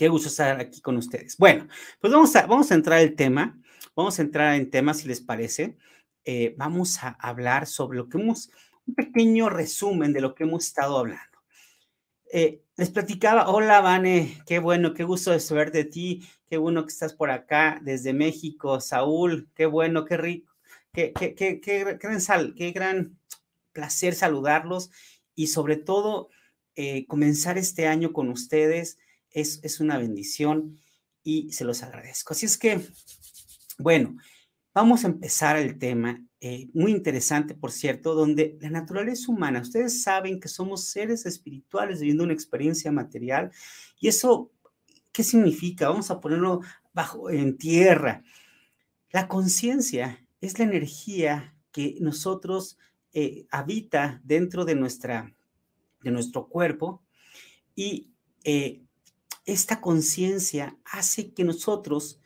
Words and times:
Qué 0.00 0.08
gusto 0.08 0.28
estar 0.28 0.58
aquí 0.58 0.80
con 0.80 0.96
ustedes. 0.96 1.36
Bueno, 1.36 1.68
pues 2.00 2.10
vamos 2.10 2.34
a, 2.34 2.46
vamos 2.46 2.70
a 2.70 2.74
entrar 2.74 3.00
al 3.00 3.14
tema. 3.14 3.60
Vamos 3.94 4.18
a 4.18 4.22
entrar 4.22 4.54
en 4.54 4.70
tema, 4.70 4.94
si 4.94 5.06
les 5.06 5.20
parece. 5.20 5.76
Eh, 6.24 6.54
vamos 6.56 7.04
a 7.04 7.10
hablar 7.20 7.66
sobre 7.66 7.98
lo 7.98 8.08
que 8.08 8.16
hemos, 8.16 8.50
un 8.86 8.94
pequeño 8.94 9.50
resumen 9.50 10.14
de 10.14 10.22
lo 10.22 10.34
que 10.34 10.44
hemos 10.44 10.64
estado 10.64 10.96
hablando. 10.96 11.38
Eh, 12.32 12.62
les 12.78 12.88
platicaba, 12.88 13.50
hola 13.50 13.82
Vane, 13.82 14.38
qué 14.46 14.58
bueno, 14.58 14.94
qué 14.94 15.04
gusto 15.04 15.32
de 15.32 15.40
saber 15.40 15.70
de 15.70 15.84
ti, 15.84 16.26
qué 16.48 16.56
bueno 16.56 16.86
que 16.86 16.92
estás 16.92 17.12
por 17.12 17.30
acá 17.30 17.78
desde 17.82 18.14
México, 18.14 18.80
Saúl, 18.80 19.50
qué 19.54 19.66
bueno, 19.66 20.06
qué 20.06 20.16
rico, 20.16 20.56
qué, 20.94 21.12
qué, 21.12 21.34
qué, 21.34 21.60
qué, 21.60 21.98
gran, 22.00 22.22
sal, 22.22 22.54
qué 22.56 22.70
gran 22.70 23.18
placer 23.72 24.14
saludarlos 24.14 24.90
y 25.34 25.48
sobre 25.48 25.76
todo 25.76 26.30
eh, 26.74 27.06
comenzar 27.06 27.58
este 27.58 27.86
año 27.86 28.14
con 28.14 28.30
ustedes 28.30 28.96
es, 29.32 29.80
una 29.80 29.98
bendición 29.98 30.78
y 31.22 31.52
se 31.52 31.64
los 31.64 31.82
agradezco. 31.82 32.32
Así 32.32 32.46
es 32.46 32.58
que, 32.58 32.80
bueno, 33.78 34.16
vamos 34.74 35.04
a 35.04 35.08
empezar 35.08 35.56
el 35.56 35.78
tema, 35.78 36.24
eh, 36.40 36.68
muy 36.72 36.92
interesante, 36.92 37.54
por 37.54 37.72
cierto, 37.72 38.14
donde 38.14 38.56
la 38.60 38.70
naturaleza 38.70 39.30
humana, 39.30 39.60
ustedes 39.60 40.02
saben 40.02 40.40
que 40.40 40.48
somos 40.48 40.84
seres 40.84 41.26
espirituales 41.26 42.00
viviendo 42.00 42.24
una 42.24 42.32
experiencia 42.32 42.90
material 42.90 43.50
y 44.00 44.08
eso, 44.08 44.50
¿qué 45.12 45.22
significa? 45.22 45.88
Vamos 45.88 46.10
a 46.10 46.20
ponerlo 46.20 46.60
bajo 46.92 47.30
en 47.30 47.58
tierra. 47.58 48.22
La 49.12 49.28
conciencia 49.28 50.26
es 50.40 50.58
la 50.58 50.64
energía 50.64 51.54
que 51.72 51.96
nosotros 52.00 52.78
eh, 53.12 53.46
habita 53.50 54.20
dentro 54.24 54.64
de, 54.64 54.76
nuestra, 54.76 55.34
de 56.02 56.10
nuestro 56.10 56.48
cuerpo 56.48 57.02
y 57.74 58.10
eh, 58.44 58.82
esta 59.44 59.80
conciencia 59.80 60.76
hace 60.84 61.32
que 61.32 61.44
nosotros 61.44 62.20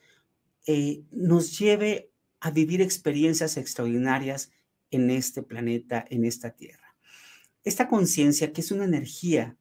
eh, 0.66 1.02
nos 1.10 1.58
lleve 1.58 2.10
a 2.40 2.50
vivir 2.50 2.82
experiencias 2.82 3.56
extraordinarias 3.56 4.50
en 4.90 5.10
este 5.10 5.42
planeta, 5.42 6.04
en 6.08 6.24
esta 6.24 6.50
tierra. 6.50 6.94
Esta 7.62 7.88
conciencia, 7.88 8.52
que 8.52 8.60
es 8.60 8.70
una 8.70 8.84
energía 8.84 9.56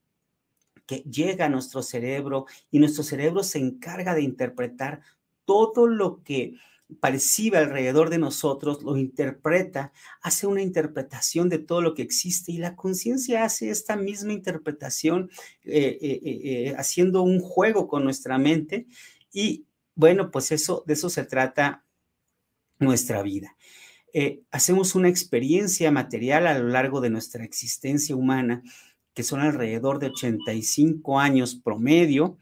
que 0.86 0.98
llega 0.98 1.46
a 1.46 1.50
nuestro 1.50 1.82
cerebro 1.82 2.46
y 2.70 2.80
nuestro 2.80 3.04
cerebro 3.04 3.44
se 3.44 3.60
encarga 3.60 4.14
de 4.14 4.22
interpretar 4.22 5.02
todo 5.46 5.88
lo 5.88 6.22
que 6.24 6.56
percibe 7.00 7.58
alrededor 7.58 8.10
de 8.10 8.18
nosotros, 8.18 8.84
lo 8.84 8.98
interpreta, 8.98 9.92
hace 10.22 10.48
una 10.48 10.62
interpretación 10.62 11.50
de 11.50 11.60
todo 11.60 11.82
lo 11.82 11.94
que 11.94 12.02
existe 12.02 12.52
y 12.52 12.58
la 12.58 12.76
conciencia 12.76 13.44
hace 13.44 13.70
esta 13.70 13.96
misma 13.96 14.34
interpretación 14.34 15.30
eh, 15.64 15.98
eh, 16.02 16.20
eh, 16.24 16.76
haciendo 16.78 17.22
un 17.24 17.40
juego 17.40 17.88
con 17.88 18.04
nuestra 18.04 18.38
mente 18.38 18.88
y 19.32 19.66
bueno, 19.96 20.32
pues 20.32 20.52
eso, 20.52 20.84
de 20.88 20.94
eso 20.94 21.10
se 21.10 21.24
trata 21.26 21.86
nuestra 22.80 23.22
vida. 23.22 23.56
hacemos 24.52 24.96
una 24.96 25.10
experiencia 25.10 25.92
material 25.92 26.48
a 26.48 26.58
lo 26.58 26.68
largo 26.68 27.02
de 27.02 27.10
nuestra 27.10 27.44
existencia 27.44 28.16
humana, 28.16 28.64
que 29.14 29.24
son 29.24 29.40
alrededor 29.42 30.00
de 30.00 30.08
85 30.08 31.20
años 31.20 31.56
promedio. 31.56 32.38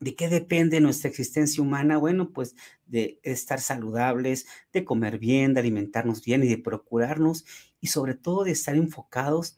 ¿De 0.00 0.14
qué 0.14 0.28
depende 0.28 0.80
nuestra 0.80 1.10
existencia 1.10 1.62
humana? 1.62 1.98
Bueno, 1.98 2.30
pues 2.30 2.54
de 2.86 3.18
estar 3.22 3.60
saludables, 3.60 4.46
de 4.72 4.84
comer 4.84 5.18
bien, 5.18 5.54
de 5.54 5.60
alimentarnos 5.60 6.24
bien 6.24 6.44
y 6.44 6.48
de 6.48 6.58
procurarnos 6.58 7.44
y 7.80 7.88
sobre 7.88 8.14
todo 8.14 8.44
de 8.44 8.52
estar 8.52 8.76
enfocados 8.76 9.56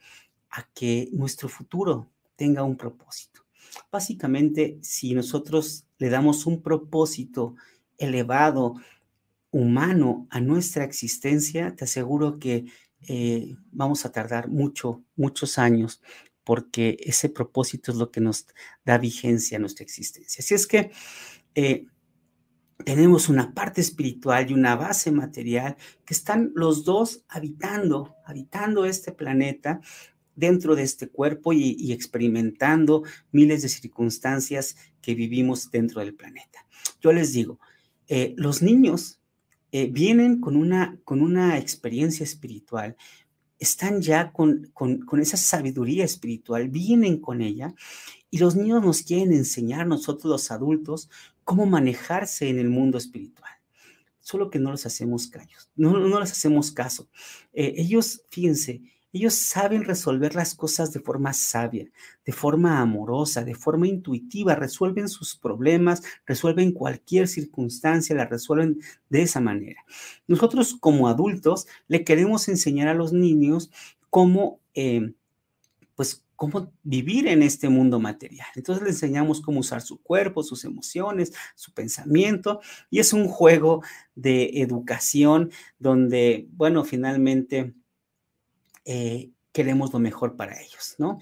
a 0.49 0.67
que 0.73 1.11
nuestro 1.13 1.49
futuro 1.49 2.11
tenga 2.37 2.63
un 2.63 2.77
propósito. 2.77 3.43
Básicamente, 3.93 4.79
si 4.81 5.15
nosotros 5.15 5.85
le 5.99 6.09
damos 6.09 6.47
un 6.47 6.63
propósito 6.63 7.55
elevado, 7.99 8.77
humano 9.51 10.27
a 10.31 10.41
nuestra 10.41 10.85
existencia, 10.85 11.75
te 11.75 11.85
aseguro 11.85 12.39
que 12.39 12.67
eh, 13.09 13.57
vamos 13.73 14.05
a 14.05 14.13
tardar 14.13 14.49
mucho, 14.49 15.03
muchos 15.17 15.59
años 15.59 16.01
porque 16.45 16.97
ese 17.01 17.29
propósito 17.29 17.93
es 17.93 17.99
lo 17.99 18.11
que 18.11 18.21
nos 18.21 18.47
da 18.85 18.99
vigencia 18.99 19.57
a 19.57 19.61
nuestra 19.61 19.85
existencia. 19.85 20.43
Así 20.43 20.55
es 20.55 20.67
que 20.67 20.91
eh, 21.55 21.87
tenemos 22.85 23.29
una 23.29 23.53
parte 23.53 23.81
espiritual 23.81 24.51
y 24.51 24.55
una 24.55 24.77
base 24.77 25.13
material 25.13 25.77
que 26.05 26.15
están 26.15 26.53
los 26.55 26.85
dos 26.85 27.25
habitando, 27.29 28.17
habitando 28.25 28.87
este 28.87 29.13
planeta 29.13 29.81
dentro 30.35 30.75
de 30.75 30.83
este 30.83 31.09
cuerpo 31.09 31.53
y, 31.53 31.93
experimentando 31.93 33.03
miles 33.31 33.63
de 33.63 33.69
circunstancias 33.69 34.77
que 35.03 35.15
vivimos 35.15 35.71
dentro 35.71 36.01
del 36.01 36.15
planeta. 36.15 36.67
Yo 37.01 37.13
les 37.13 37.33
digo, 37.33 37.61
eh, 38.09 38.35
los 38.37 38.63
niños 38.63 39.21
eh, 39.73 39.91
vienen 39.91 40.41
con 40.41 40.57
una, 40.57 40.99
con 41.05 41.21
una 41.21 41.59
experiencia 41.59 42.25
espiritual, 42.25 42.97
están 43.61 44.01
ya 44.01 44.33
con, 44.33 44.73
esa 45.21 45.37
sabiduría 45.37 46.05
espiritual, 46.05 46.69
vienen 46.71 47.21
con 47.21 47.43
ella 47.43 47.75
y 48.31 48.39
los 48.39 48.57
niños 48.57 48.83
nos 48.83 49.03
quieren 49.03 49.33
enseñar, 49.33 49.87
nosotros 49.87 50.31
los 50.31 50.51
adultos, 50.51 51.11
cómo 51.45 51.67
manejarse 51.67 52.49
en 52.49 52.59
el 52.59 52.71
mundo 52.71 52.97
espiritual. 52.97 53.53
Solo 54.21 54.51
que 54.51 54.59
no 54.59 54.73
les 54.73 54.87
hacemos 54.87 55.27
callos, 55.27 55.71
no, 55.77 55.93
no 55.99 56.21
les 56.21 56.33
hacemos 56.33 56.73
caso. 56.73 57.09
Eh, 57.53 57.75
ellos, 57.77 58.23
fíjense, 58.31 58.83
ellos 59.13 59.35
saben 59.35 59.85
resolver 59.85 60.35
las 60.35 60.55
cosas 60.55 60.93
de 60.93 61.01
forma 61.01 61.33
sabia, 61.33 61.91
de 62.25 62.33
forma 62.33 62.81
amorosa, 62.81 63.45
de 63.45 63.55
forma 63.55 63.89
intuitiva, 63.89 64.55
resuelven 64.55 65.09
sus 65.09 65.37
problemas, 65.37 66.03
resuelven 66.27 66.73
cualquier 66.73 67.29
circunstancia, 67.29 68.15
la 68.15 68.27
resuelven 68.27 68.81
de 69.09 69.23
esa 69.23 69.41
manera. 69.41 69.85
Nosotros 70.27 70.77
como 70.79 71.09
adultos 71.09 71.67
le 71.89 72.05
queremos 72.05 72.49
enseñar 72.49 72.89
a 72.89 72.95
los 72.95 73.13
niños 73.13 73.71
cómo, 74.11 74.61
eh, 74.75 75.13
pues, 75.97 76.25
cómo 76.37 76.73
vivir 76.83 77.27
en 77.27 77.43
este 77.43 77.69
mundo 77.69 78.01
material. 78.01 78.49
Entonces 78.55 78.83
le 78.83 78.91
enseñamos 78.91 79.43
cómo 79.43 79.61
usar 79.61 79.83
su 79.83 80.01
cuerpo, 80.01 80.43
sus 80.43 80.65
emociones, 80.65 81.35
su 81.55 81.75
pensamiento, 81.75 82.61
y 82.89 83.01
es 83.01 83.13
un 83.13 83.29
juego 83.29 83.83
de 84.15 84.63
educación 84.63 85.51
donde, 85.79 86.49
bueno, 86.53 86.85
finalmente 86.85 87.75
eh, 88.93 89.31
queremos 89.53 89.93
lo 89.93 90.01
mejor 90.01 90.35
para 90.37 90.61
ellos, 90.61 90.97
¿no? 90.99 91.19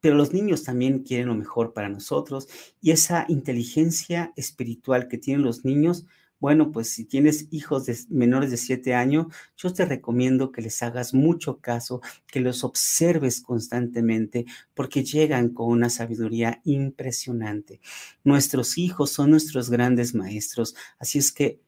Pero 0.00 0.16
los 0.16 0.32
niños 0.32 0.64
también 0.64 1.04
quieren 1.04 1.28
lo 1.28 1.36
mejor 1.36 1.72
para 1.72 1.88
nosotros 1.88 2.48
y 2.80 2.90
esa 2.90 3.26
inteligencia 3.28 4.32
espiritual 4.34 5.06
que 5.06 5.18
tienen 5.18 5.44
los 5.44 5.64
niños, 5.64 6.04
Bueno, 6.40 6.72
pues 6.72 6.90
si 6.90 7.04
tienes 7.04 7.46
hijos 7.52 7.86
menores 8.10 8.50
de 8.50 8.56
7 8.56 8.94
años, 8.94 9.26
yo 9.56 9.72
te 9.72 9.84
recomiendo 9.84 10.50
que 10.50 10.60
les 10.62 10.82
hagas 10.82 11.14
mucho 11.14 11.60
caso, 11.60 12.00
que 12.26 12.40
los 12.40 12.64
observes 12.64 13.40
constantemente, 13.40 14.44
porque 14.74 15.04
llegan 15.04 15.50
con 15.50 15.68
una 15.68 15.88
sabiduría 15.88 16.60
impresionante. 16.64 17.80
Nuestros 18.24 18.76
hijos 18.78 19.12
son 19.12 19.30
nuestros 19.30 19.70
grandes 19.70 20.16
maestros, 20.16 20.74
así 20.98 21.18
es 21.20 21.30
que 21.30 21.60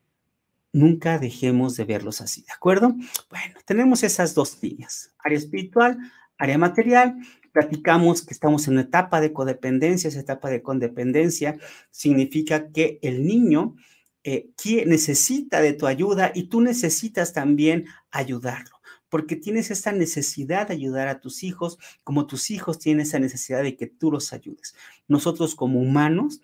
nunca 0.75 1.19
dejemos 1.19 1.77
de 1.77 1.85
verlos 1.85 2.21
así, 2.21 2.43
¿de 2.43 2.53
acuerdo? 2.53 2.95
Bueno, 3.31 3.55
tenemos 3.65 4.03
esas 4.03 4.35
dos 4.35 4.59
líneas, 4.61 5.15
área 5.19 5.39
espiritual, 5.39 5.97
área 6.37 6.59
material. 6.59 7.17
Platicamos 7.53 8.23
que 8.23 8.35
estamos 8.35 8.67
en 8.67 8.75
una 8.75 8.83
etapa 8.83 9.21
de 9.21 9.33
codependencia. 9.33 10.09
Esa 10.09 10.19
etapa 10.19 10.51
de 10.51 10.63
codependencia 10.63 11.57
significa 11.91 12.73
que 12.73 12.99
el 13.03 13.25
niño 13.25 13.77
eh, 14.25 14.51
necesita 14.85 15.61
de 15.61 15.75
tu 15.75 15.87
ayuda 15.87 16.33
y 16.35 16.49
tú 16.49 16.61
necesitas 16.61 17.33
también 17.33 17.87
ayudarlo, 18.11 18.81
porque 19.09 19.37
tienes 19.37 19.71
esta 19.71 19.93
necesidad 19.93 20.69
de 20.69 20.75
ayudar 20.75 21.07
a 21.07 21.21
tus 21.21 21.45
hijos, 21.45 21.79
como 22.03 22.27
tus 22.27 22.51
hijos 22.51 22.81
tienen 22.81 23.03
esa 23.03 23.21
necesidad 23.21 23.63
de 23.63 23.77
que 23.77 23.87
tú 23.87 24.11
los 24.11 24.33
ayudes. 24.33 24.75
Nosotros 25.07 25.55
como 25.55 25.81
humanos 25.81 26.41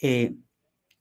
eh, 0.00 0.36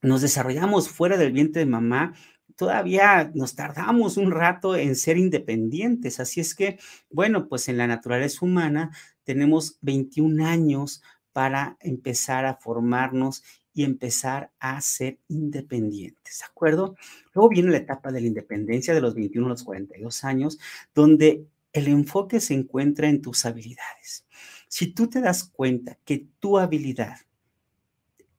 nos 0.02 0.22
desarrollamos 0.22 0.90
fuera 0.90 1.18
del 1.18 1.34
vientre 1.34 1.60
de 1.60 1.66
mamá 1.66 2.14
todavía 2.56 3.32
nos 3.34 3.56
tardamos 3.56 4.18
un 4.18 4.32
rato 4.32 4.76
en 4.76 4.96
ser 4.96 5.18
independientes. 5.18 6.20
Así 6.20 6.40
es 6.40 6.56
que, 6.56 6.80
bueno, 7.10 7.48
pues 7.48 7.68
en 7.70 7.78
la 7.78 7.88
naturaleza 7.88 8.46
humana 8.46 8.96
tenemos 9.24 9.78
21 9.82 10.46
años 10.46 11.02
para 11.32 11.78
empezar 11.80 12.46
a 12.46 12.56
formarnos 12.56 13.44
y 13.74 13.84
empezar 13.84 14.52
a 14.60 14.80
ser 14.82 15.20
independientes, 15.28 16.40
¿de 16.40 16.46
acuerdo? 16.46 16.96
Luego 17.34 17.50
viene 17.50 17.72
la 17.72 17.78
etapa 17.78 18.12
de 18.12 18.22
la 18.22 18.28
independencia 18.28 18.94
de 18.94 19.02
los 19.02 19.16
21 19.16 19.48
a 19.48 19.50
los 19.50 19.64
42 19.64 20.24
años, 20.24 20.60
donde 20.94 21.48
el 21.72 21.88
enfoque 21.88 22.40
se 22.40 22.54
encuentra 22.54 23.10
en 23.10 23.22
tus 23.22 23.46
habilidades. 23.46 24.26
Si 24.68 24.88
tú 24.88 25.08
te 25.08 25.22
das 25.22 25.44
cuenta 25.44 25.98
que 26.06 26.28
tu 26.40 26.60
habilidad 26.60 27.18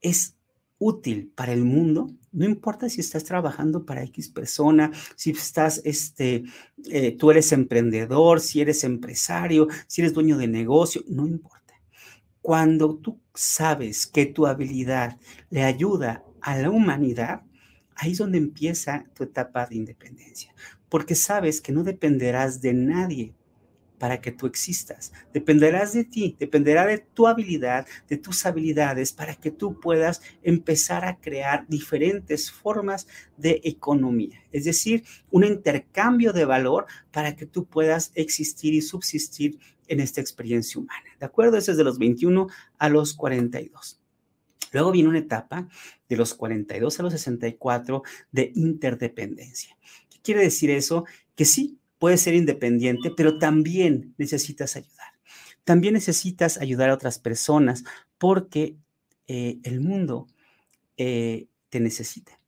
es 0.00 0.37
útil 0.84 1.32
para 1.34 1.52
el 1.54 1.64
mundo, 1.64 2.10
no 2.32 2.44
importa 2.44 2.90
si 2.90 3.00
estás 3.00 3.25
trabajando 3.25 3.86
para 3.86 4.02
X 4.04 4.28
persona, 4.28 4.92
si 5.16 5.31
estás, 5.31 5.81
este, 5.84 6.44
eh, 6.90 7.16
tú 7.16 7.31
eres 7.31 7.52
emprendedor, 7.52 8.40
si 8.40 8.60
eres 8.60 8.84
empresario, 8.84 9.69
si 9.86 10.02
eres 10.02 10.12
dueño 10.12 10.36
de 10.36 10.46
negocio, 10.46 11.02
no 11.08 11.26
importa. 11.26 11.75
Cuando 12.42 12.96
tú 12.96 13.19
sabes 13.32 14.06
que 14.06 14.26
tu 14.26 14.46
habilidad 14.46 15.16
le 15.48 15.62
ayuda 15.62 16.22
a 16.42 16.58
la 16.58 16.70
humanidad, 16.70 17.42
ahí 17.96 18.12
es 18.12 18.19
donde 18.19 18.36
empieza 18.36 19.06
tu 19.14 19.25
etapa 19.25 19.66
de 19.66 19.76
independencia, 19.76 20.54
porque 20.90 21.14
sabes 21.14 21.62
que 21.62 21.72
no 21.72 21.82
dependerás 21.82 22.60
de 22.60 22.75
nadie 22.75 23.34
para 24.05 24.21
que 24.21 24.33
tú 24.33 24.45
existas. 24.45 25.15
Dependerás 25.33 25.95
de 25.95 26.05
ti, 26.05 26.37
dependerá 26.39 26.85
de 26.85 26.99
tu 26.99 27.27
habilidad, 27.27 27.87
de 28.06 28.19
tus 28.19 28.45
habilidades, 28.45 29.15
para 29.15 29.35
que 29.35 29.51
tú 29.51 29.81
puedas 29.81 30.21
empezar 30.43 31.06
a 31.06 31.17
crear 31.17 31.67
diferentes 31.69 32.53
formas 32.53 33.06
de 33.39 33.62
economía. 33.65 34.45
Es 34.53 34.65
decir, 34.65 35.05
un 35.31 35.45
intercambio 35.45 36.35
de 36.35 36.45
valor 36.45 36.85
para 37.12 37.35
que 37.35 37.47
tú 37.47 37.65
puedas 37.65 38.12
existir 38.15 38.75
y 38.75 38.83
subsistir 38.83 39.59
en 39.89 40.01
esta 40.01 40.21
experiencia 40.21 40.79
humana. 40.79 41.09
¿De 41.19 41.25
acuerdo? 41.25 41.56
Eso 41.56 41.71
es 41.71 41.79
de 41.79 41.85
los 41.85 41.99
21 41.99 42.47
a 42.77 42.89
los 42.91 43.15
42. 43.15 44.03
Luego 44.73 44.93
viene 44.93 45.09
una 45.09 45.21
etapa 45.21 45.67
de 46.11 46.17
los 46.19 46.35
42 46.35 47.01
a 47.01 47.03
los 47.05 47.12
64 47.15 48.03
de 48.33 48.53
interdependencia. 48.55 49.79
¿Qué 50.11 50.19
quiere 50.23 50.43
decir 50.43 50.69
eso? 50.69 51.06
Que 51.35 51.47
sí, 51.47 51.79
puedes 52.05 52.21
ser 52.21 52.35
independiente, 52.35 53.11
pero 53.17 53.39
también 53.39 54.15
necesitas 54.19 54.77
ayudar. 54.77 55.15
También 55.65 55.95
necesitas 55.95 56.59
ayudar 56.59 56.91
a 56.91 56.95
otras 56.95 57.19
personas 57.19 57.83
porque 58.19 58.77
eh, 59.27 59.56
el 59.62 59.81
mundo 59.81 60.27
eh, 60.99 61.47
te 61.71 61.81
necesita 61.81 62.39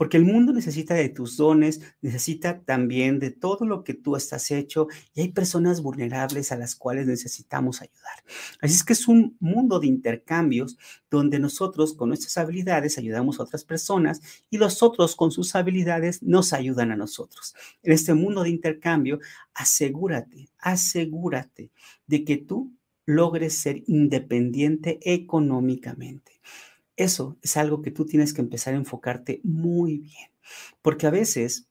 porque 0.00 0.16
el 0.16 0.24
mundo 0.24 0.54
necesita 0.54 0.94
de 0.94 1.10
tus 1.10 1.36
dones, 1.36 1.82
necesita 2.00 2.62
también 2.62 3.18
de 3.18 3.30
todo 3.30 3.66
lo 3.66 3.84
que 3.84 3.92
tú 3.92 4.16
estás 4.16 4.50
hecho 4.50 4.88
y 5.12 5.20
hay 5.20 5.28
personas 5.28 5.82
vulnerables 5.82 6.52
a 6.52 6.56
las 6.56 6.74
cuales 6.74 7.06
necesitamos 7.06 7.82
ayudar. 7.82 8.24
Así 8.62 8.76
es 8.76 8.82
que 8.82 8.94
es 8.94 9.08
un 9.08 9.36
mundo 9.40 9.78
de 9.78 9.88
intercambios 9.88 10.78
donde 11.10 11.38
nosotros 11.38 11.92
con 11.92 12.08
nuestras 12.08 12.38
habilidades 12.38 12.96
ayudamos 12.96 13.38
a 13.38 13.42
otras 13.42 13.62
personas 13.62 14.22
y 14.48 14.56
los 14.56 14.82
otros 14.82 15.14
con 15.16 15.32
sus 15.32 15.54
habilidades 15.54 16.22
nos 16.22 16.54
ayudan 16.54 16.92
a 16.92 16.96
nosotros. 16.96 17.54
En 17.82 17.92
este 17.92 18.14
mundo 18.14 18.42
de 18.42 18.48
intercambio, 18.48 19.20
asegúrate, 19.52 20.48
asegúrate 20.60 21.72
de 22.06 22.24
que 22.24 22.38
tú 22.38 22.72
logres 23.04 23.58
ser 23.58 23.82
independiente 23.86 24.98
económicamente. 25.02 26.40
Eso 26.96 27.38
es 27.42 27.56
algo 27.56 27.82
que 27.82 27.90
tú 27.90 28.04
tienes 28.06 28.32
que 28.34 28.42
empezar 28.42 28.74
a 28.74 28.78
enfocarte 28.78 29.40
muy 29.44 29.98
bien, 29.98 30.30
porque 30.82 31.06
a 31.06 31.10
veces, 31.10 31.68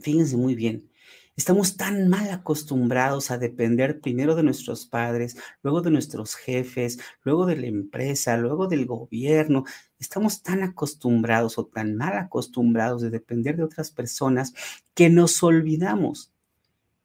fíjense 0.00 0.36
muy 0.36 0.54
bien, 0.54 0.90
estamos 1.36 1.76
tan 1.76 2.08
mal 2.08 2.30
acostumbrados 2.30 3.30
a 3.30 3.38
depender 3.38 4.00
primero 4.00 4.34
de 4.34 4.42
nuestros 4.42 4.86
padres, 4.86 5.36
luego 5.62 5.82
de 5.82 5.92
nuestros 5.92 6.34
jefes, 6.34 6.98
luego 7.22 7.46
de 7.46 7.56
la 7.56 7.66
empresa, 7.66 8.36
luego 8.36 8.66
del 8.66 8.86
gobierno. 8.86 9.64
Estamos 10.00 10.42
tan 10.42 10.64
acostumbrados 10.64 11.56
o 11.58 11.66
tan 11.66 11.94
mal 11.96 12.14
acostumbrados 12.18 13.02
de 13.02 13.10
depender 13.10 13.56
de 13.56 13.62
otras 13.62 13.92
personas 13.92 14.52
que 14.94 15.10
nos 15.10 15.40
olvidamos 15.44 16.32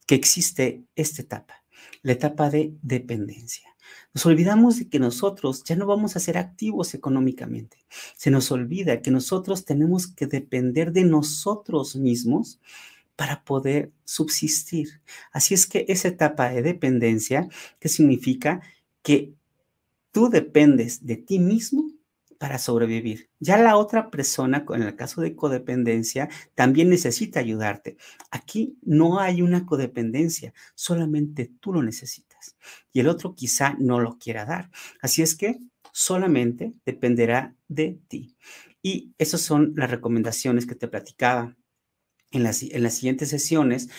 que 0.08 0.16
existe 0.16 0.84
esta 0.96 1.22
etapa, 1.22 1.64
la 2.02 2.14
etapa 2.14 2.50
de 2.50 2.74
dependencia. 2.82 3.73
Nos 4.14 4.26
olvidamos 4.26 4.80
de 4.80 4.90
que 4.90 5.00
nosotros 5.00 5.64
ya 5.64 5.76
no 5.76 5.86
vamos 5.86 6.16
a 6.16 6.20
ser 6.20 6.38
activos 6.38 6.94
económicamente. 6.94 7.78
Se 8.16 8.32
nos 8.32 8.52
olvida 8.52 9.02
que 9.02 9.12
nosotros 9.12 9.66
tenemos 9.66 10.08
que 10.08 10.28
depender 10.28 10.92
de 10.92 11.04
nosotros 11.04 11.96
mismos 11.96 12.60
para 13.16 13.44
poder 13.44 13.92
subsistir. 14.06 15.02
Así 15.32 15.54
es 15.54 15.68
que 15.68 15.86
esa 15.88 16.08
etapa 16.08 16.50
de 16.50 16.62
dependencia, 16.62 17.48
que 17.80 17.90
significa 17.90 18.62
que 19.02 19.34
tú 20.12 20.30
dependes 20.30 21.06
de 21.06 21.18
ti 21.18 21.40
mismo 21.40 21.90
para 22.44 22.60
sobrevivir. 22.60 23.30
Ya 23.40 23.58
la 23.58 23.78
otra 23.78 24.10
persona, 24.10 24.66
en 24.70 24.84
el 24.84 24.96
caso 24.98 25.22
de 25.22 25.34
codependencia, 25.34 26.30
también 26.56 26.90
necesita 26.90 27.40
ayudarte. 27.40 27.96
Aquí 28.32 28.78
no 28.82 29.20
hay 29.20 29.42
una 29.42 29.66
codependencia, 29.66 30.54
solamente 30.76 31.50
tú 31.62 31.72
lo 31.72 31.82
necesitas. 31.82 32.33
Y 32.92 33.00
el 33.00 33.08
otro 33.08 33.36
quizá 33.36 33.76
no 33.80 34.00
lo 34.00 34.18
quiera 34.18 34.46
dar. 34.46 34.70
Así 35.02 35.22
es 35.22 35.36
que 35.36 35.60
solamente 35.92 36.74
dependerá 36.86 37.56
de 37.68 38.00
ti. 38.08 38.36
Y 38.82 39.14
esas 39.18 39.42
son 39.42 39.74
las 39.76 39.90
recomendaciones 39.90 40.66
que 40.66 40.76
te 40.76 40.88
platicaba 40.88 41.56
en 42.32 42.44
las, 42.44 42.64
en 42.64 42.84
las 42.84 42.96
siguientes 42.96 43.30
sesiones 43.30 43.90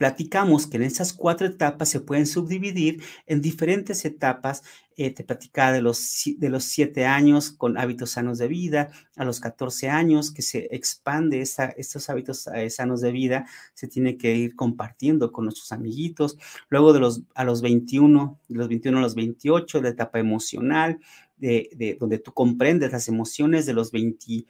platicamos 0.00 0.66
que 0.66 0.78
en 0.78 0.84
esas 0.84 1.12
cuatro 1.12 1.46
etapas 1.46 1.90
se 1.90 2.00
pueden 2.00 2.26
subdividir 2.26 3.02
en 3.26 3.42
diferentes 3.42 4.06
etapas. 4.06 4.62
Eh, 4.96 5.10
te 5.10 5.24
platicaba 5.24 5.72
de 5.72 5.82
los, 5.82 6.22
de 6.38 6.48
los 6.48 6.64
siete 6.64 7.04
años 7.04 7.50
con 7.50 7.76
hábitos 7.76 8.12
sanos 8.12 8.38
de 8.38 8.48
vida, 8.48 8.90
a 9.16 9.26
los 9.26 9.40
14 9.40 9.90
años 9.90 10.32
que 10.32 10.40
se 10.40 10.74
expande 10.74 11.42
estos 11.42 12.08
hábitos 12.08 12.46
eh, 12.46 12.70
sanos 12.70 13.02
de 13.02 13.12
vida, 13.12 13.46
se 13.74 13.88
tiene 13.88 14.16
que 14.16 14.34
ir 14.34 14.56
compartiendo 14.56 15.32
con 15.32 15.44
nuestros 15.44 15.70
amiguitos. 15.70 16.38
Luego 16.70 16.94
de 16.94 17.00
los, 17.00 17.20
a 17.34 17.44
los 17.44 17.60
21, 17.60 18.40
de 18.48 18.56
los 18.56 18.68
21 18.68 18.96
a 18.96 19.02
los 19.02 19.14
28, 19.14 19.82
la 19.82 19.90
etapa 19.90 20.18
emocional, 20.18 20.98
de, 21.36 21.68
de 21.76 21.98
donde 22.00 22.18
tú 22.18 22.32
comprendes 22.32 22.90
las 22.90 23.06
emociones 23.08 23.66
de 23.66 23.74
los 23.74 23.92
28 23.92 24.46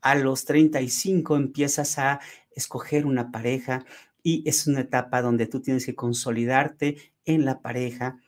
a 0.00 0.14
los 0.16 0.44
35 0.44 1.36
empiezas 1.36 1.98
a 1.98 2.20
escoger 2.58 3.06
una 3.06 3.30
pareja 3.30 3.84
y 4.22 4.42
es 4.48 4.66
una 4.66 4.80
etapa 4.80 5.22
donde 5.22 5.46
tú 5.46 5.60
tienes 5.60 5.86
que 5.86 5.94
consolidarte 5.94 6.98
en 7.24 7.44
la 7.44 7.60
pareja 7.60 8.18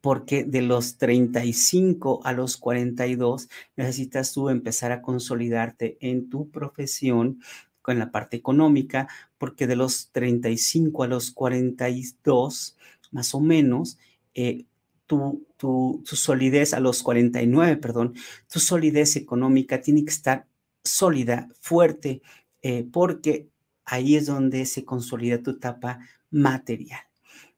porque 0.00 0.44
de 0.44 0.62
los 0.62 0.96
35 0.96 2.20
a 2.24 2.32
los 2.32 2.56
42 2.56 3.48
necesitas 3.76 4.32
tú 4.32 4.48
empezar 4.48 4.92
a 4.92 5.02
consolidarte 5.02 5.98
en 6.00 6.30
tu 6.30 6.50
profesión 6.50 7.40
con 7.82 7.98
la 7.98 8.12
parte 8.12 8.36
económica, 8.36 9.08
porque 9.38 9.66
de 9.66 9.76
los 9.76 10.10
35 10.12 11.02
a 11.02 11.08
los 11.08 11.32
42, 11.32 12.76
más 13.10 13.34
o 13.34 13.40
menos, 13.40 13.98
eh, 14.34 14.64
tu, 15.06 15.44
tu, 15.56 16.02
tu, 16.08 16.16
solidez, 16.16 16.74
a 16.74 16.80
los 16.80 17.02
49, 17.02 17.76
perdón, 17.76 18.14
tu 18.50 18.60
solidez 18.60 19.16
económica 19.16 19.80
tiene 19.80 20.04
que 20.04 20.12
estar 20.12 20.46
sólida, 20.84 21.48
fuerte, 21.60 22.22
eh, 22.62 22.86
porque 22.90 23.48
ahí 23.84 24.16
es 24.16 24.26
donde 24.26 24.64
se 24.66 24.84
consolida 24.84 25.42
tu 25.42 25.52
etapa 25.52 26.00
material. 26.30 27.00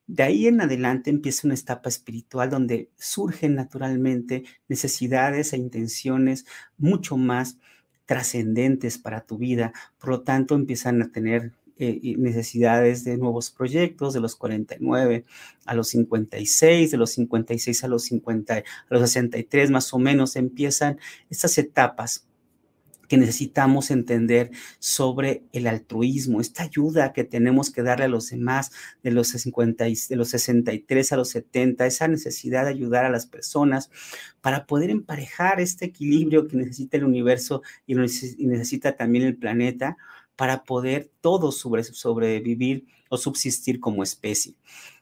De 0.06 0.23
ahí 0.23 0.46
en 0.46 0.61
adelante 0.61 1.11
empieza 1.11 1.46
una 1.46 1.54
etapa 1.54 1.88
espiritual 1.88 2.50
donde 2.50 2.90
surgen 2.96 3.54
naturalmente 3.54 4.44
necesidades 4.68 5.52
e 5.52 5.56
intenciones 5.56 6.44
mucho 6.76 7.16
más 7.16 7.56
trascendentes 8.04 8.99
para 8.99 9.23
tu 9.23 9.38
vida, 9.38 9.73
por 9.99 10.11
lo 10.11 10.23
tanto 10.23 10.54
empiezan 10.54 11.00
a 11.00 11.11
tener 11.11 11.52
eh, 11.76 12.14
necesidades 12.18 13.02
de 13.02 13.16
nuevos 13.16 13.50
proyectos, 13.50 14.14
de 14.14 14.20
los 14.20 14.37
49 14.37 15.25
a 15.64 15.75
los 15.75 15.88
56, 15.88 16.90
de 16.90 16.96
los 16.96 17.11
56 17.11 17.82
a 17.82 17.88
los 17.88 18.04
50, 18.04 18.54
a 18.58 18.62
los 18.90 19.00
63 19.00 19.70
más 19.70 19.92
o 19.94 19.99
menos, 19.99 20.37
empiezan 20.37 20.99
estas 21.30 21.56
etapas 21.58 22.26
que 23.14 23.21
necesitamos 23.21 23.92
entender 23.92 24.50
sobre 24.80 25.44
el 25.52 25.68
altruismo, 25.68 26.40
esta 26.40 26.64
ayuda 26.64 27.12
que 27.12 27.23
tenemos 27.23 27.71
que 27.71 27.85
darle 27.85 28.06
a 28.06 28.09
los 28.09 28.30
demás 28.30 28.73
de 29.04 29.12
los, 29.12 29.28
50, 29.28 29.85
de 29.85 30.16
los 30.16 30.30
63 30.30 31.12
a 31.12 31.16
los 31.16 31.28
70, 31.28 31.87
esa 31.87 32.09
necesidad 32.09 32.64
de 32.64 32.71
ayudar 32.71 33.04
a 33.04 33.11
las 33.11 33.26
personas 33.26 33.88
para 34.40 34.66
poder 34.66 34.90
emparejar 34.90 35.61
este 35.61 35.85
equilibrio 35.85 36.49
que 36.49 36.56
necesita 36.56 36.97
el 36.97 37.04
universo 37.04 37.62
y 37.87 37.94
necesita 37.94 38.97
también 38.97 39.25
el 39.25 39.37
planeta 39.37 39.97
para 40.35 40.64
poder 40.64 41.09
todos 41.21 41.56
sobrevivir 41.56 42.85
o 43.11 43.16
subsistir 43.16 43.78
como 43.78 44.02
especie. 44.02 44.54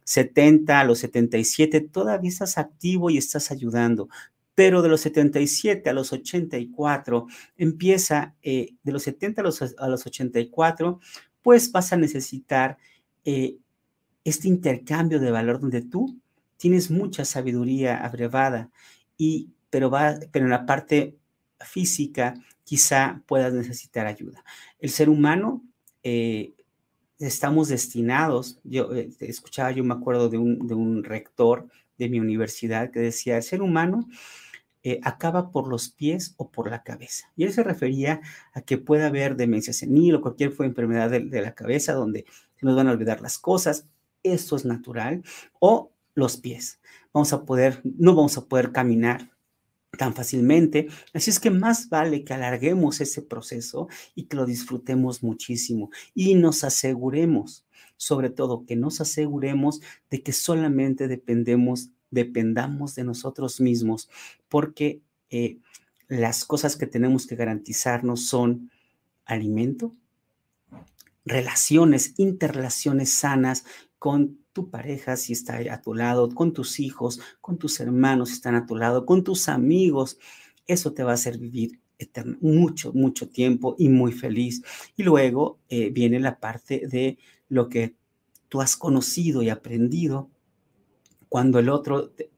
70 0.04 0.80
a 0.80 0.84
los 0.84 0.98
77 0.98 1.80
todavía 1.80 2.28
estás 2.28 2.58
activo 2.58 3.08
y 3.08 3.16
estás 3.16 3.50
ayudando, 3.50 4.10
pero 4.62 4.80
de 4.80 4.88
los 4.88 5.00
77 5.00 5.90
a 5.90 5.92
los 5.92 6.12
84 6.12 7.26
empieza, 7.56 8.36
eh, 8.44 8.76
de 8.84 8.92
los 8.92 9.02
70 9.02 9.40
a 9.40 9.44
los, 9.44 9.60
a 9.60 9.88
los 9.88 10.06
84, 10.06 11.00
pues 11.42 11.72
vas 11.72 11.92
a 11.92 11.96
necesitar 11.96 12.78
eh, 13.24 13.56
este 14.22 14.46
intercambio 14.46 15.18
de 15.18 15.32
valor 15.32 15.58
donde 15.58 15.82
tú 15.82 16.16
tienes 16.58 16.92
mucha 16.92 17.24
sabiduría 17.24 18.04
abrevada, 18.04 18.70
y, 19.18 19.50
pero, 19.68 19.90
va, 19.90 20.14
pero 20.30 20.44
en 20.44 20.52
la 20.52 20.64
parte 20.64 21.16
física 21.58 22.34
quizá 22.62 23.20
puedas 23.26 23.52
necesitar 23.52 24.06
ayuda. 24.06 24.44
El 24.78 24.90
ser 24.90 25.08
humano, 25.08 25.64
eh, 26.04 26.54
estamos 27.18 27.66
destinados, 27.66 28.60
yo 28.62 28.92
escuchaba, 29.18 29.72
yo 29.72 29.82
me 29.82 29.94
acuerdo 29.94 30.28
de 30.28 30.38
un, 30.38 30.68
de 30.68 30.74
un, 30.74 31.02
rector 31.02 31.66
de 31.98 32.08
mi 32.08 32.20
universidad 32.20 32.92
que 32.92 33.00
decía, 33.00 33.38
el 33.38 33.42
ser 33.42 33.60
humano 33.60 34.08
eh, 34.82 35.00
acaba 35.02 35.50
por 35.50 35.68
los 35.68 35.90
pies 35.90 36.34
o 36.36 36.50
por 36.50 36.70
la 36.70 36.82
cabeza. 36.82 37.32
Y 37.36 37.44
él 37.44 37.52
se 37.52 37.62
refería 37.62 38.20
a 38.52 38.62
que 38.62 38.78
puede 38.78 39.04
haber 39.04 39.36
demencia 39.36 39.72
senil 39.72 40.16
o 40.16 40.20
cualquier 40.20 40.52
enfermedad 40.58 41.10
de, 41.10 41.20
de 41.20 41.42
la 41.42 41.54
cabeza 41.54 41.92
donde 41.92 42.24
se 42.56 42.66
nos 42.66 42.76
van 42.76 42.88
a 42.88 42.92
olvidar 42.92 43.20
las 43.20 43.38
cosas. 43.38 43.86
Esto 44.22 44.56
es 44.56 44.64
natural. 44.64 45.22
O 45.60 45.92
los 46.14 46.36
pies. 46.36 46.80
Vamos 47.12 47.32
a 47.32 47.44
poder, 47.44 47.80
no 47.84 48.14
vamos 48.14 48.36
a 48.38 48.44
poder 48.46 48.72
caminar 48.72 49.30
tan 49.98 50.14
fácilmente. 50.14 50.88
Así 51.12 51.30
es 51.30 51.40
que 51.40 51.50
más 51.50 51.88
vale 51.88 52.24
que 52.24 52.34
alarguemos 52.34 53.00
ese 53.00 53.22
proceso 53.22 53.88
y 54.14 54.24
que 54.24 54.36
lo 54.36 54.46
disfrutemos 54.46 55.22
muchísimo 55.22 55.90
y 56.14 56.34
nos 56.34 56.64
aseguremos, 56.64 57.66
sobre 57.96 58.30
todo 58.30 58.64
que 58.66 58.76
nos 58.76 59.00
aseguremos 59.00 59.80
de 60.10 60.22
que 60.22 60.32
solamente 60.32 61.08
dependemos, 61.08 61.90
dependamos 62.10 62.94
de 62.94 63.04
nosotros 63.04 63.60
mismos, 63.60 64.08
porque 64.52 65.00
eh, 65.30 65.60
las 66.08 66.44
cosas 66.44 66.76
que 66.76 66.86
tenemos 66.86 67.26
que 67.26 67.36
garantizarnos 67.36 68.26
son 68.26 68.70
alimento, 69.24 69.96
relaciones, 71.24 72.12
interrelaciones 72.18 73.10
sanas 73.10 73.64
con 73.98 74.40
tu 74.52 74.68
pareja 74.68 75.16
si 75.16 75.32
está 75.32 75.56
a 75.72 75.80
tu 75.80 75.94
lado, 75.94 76.28
con 76.34 76.52
tus 76.52 76.80
hijos, 76.80 77.18
con 77.40 77.56
tus 77.56 77.80
hermanos 77.80 78.28
si 78.28 78.34
están 78.34 78.54
a 78.54 78.66
tu 78.66 78.76
lado, 78.76 79.06
con 79.06 79.24
tus 79.24 79.48
amigos. 79.48 80.18
Eso 80.66 80.92
te 80.92 81.02
va 81.02 81.12
a 81.12 81.14
hacer 81.14 81.38
vivir 81.38 81.80
mucho, 82.42 82.92
mucho 82.92 83.30
tiempo 83.30 83.74
y 83.78 83.88
muy 83.88 84.12
feliz. 84.12 84.62
Y 84.96 85.02
luego 85.02 85.60
eh, 85.70 85.88
viene 85.88 86.20
la 86.20 86.38
parte 86.38 86.86
de 86.86 87.16
lo 87.48 87.70
que 87.70 87.94
tú 88.50 88.60
has 88.60 88.76
conocido 88.76 89.42
y 89.42 89.48
aprendido. 89.48 90.28
Cuando 91.30 91.58
el 91.58 91.70
otro 91.70 92.10
te, 92.10 92.28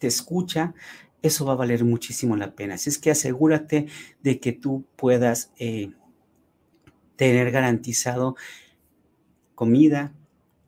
escucha, 0.00 0.74
eso 1.22 1.44
va 1.44 1.52
a 1.52 1.56
valer 1.56 1.84
muchísimo 1.84 2.36
la 2.36 2.54
pena. 2.54 2.74
Así 2.74 2.90
es 2.90 2.98
que 2.98 3.10
asegúrate 3.10 3.86
de 4.22 4.40
que 4.40 4.52
tú 4.52 4.84
puedas 4.96 5.52
eh, 5.58 5.92
tener 7.16 7.50
garantizado 7.50 8.36
comida, 9.54 10.14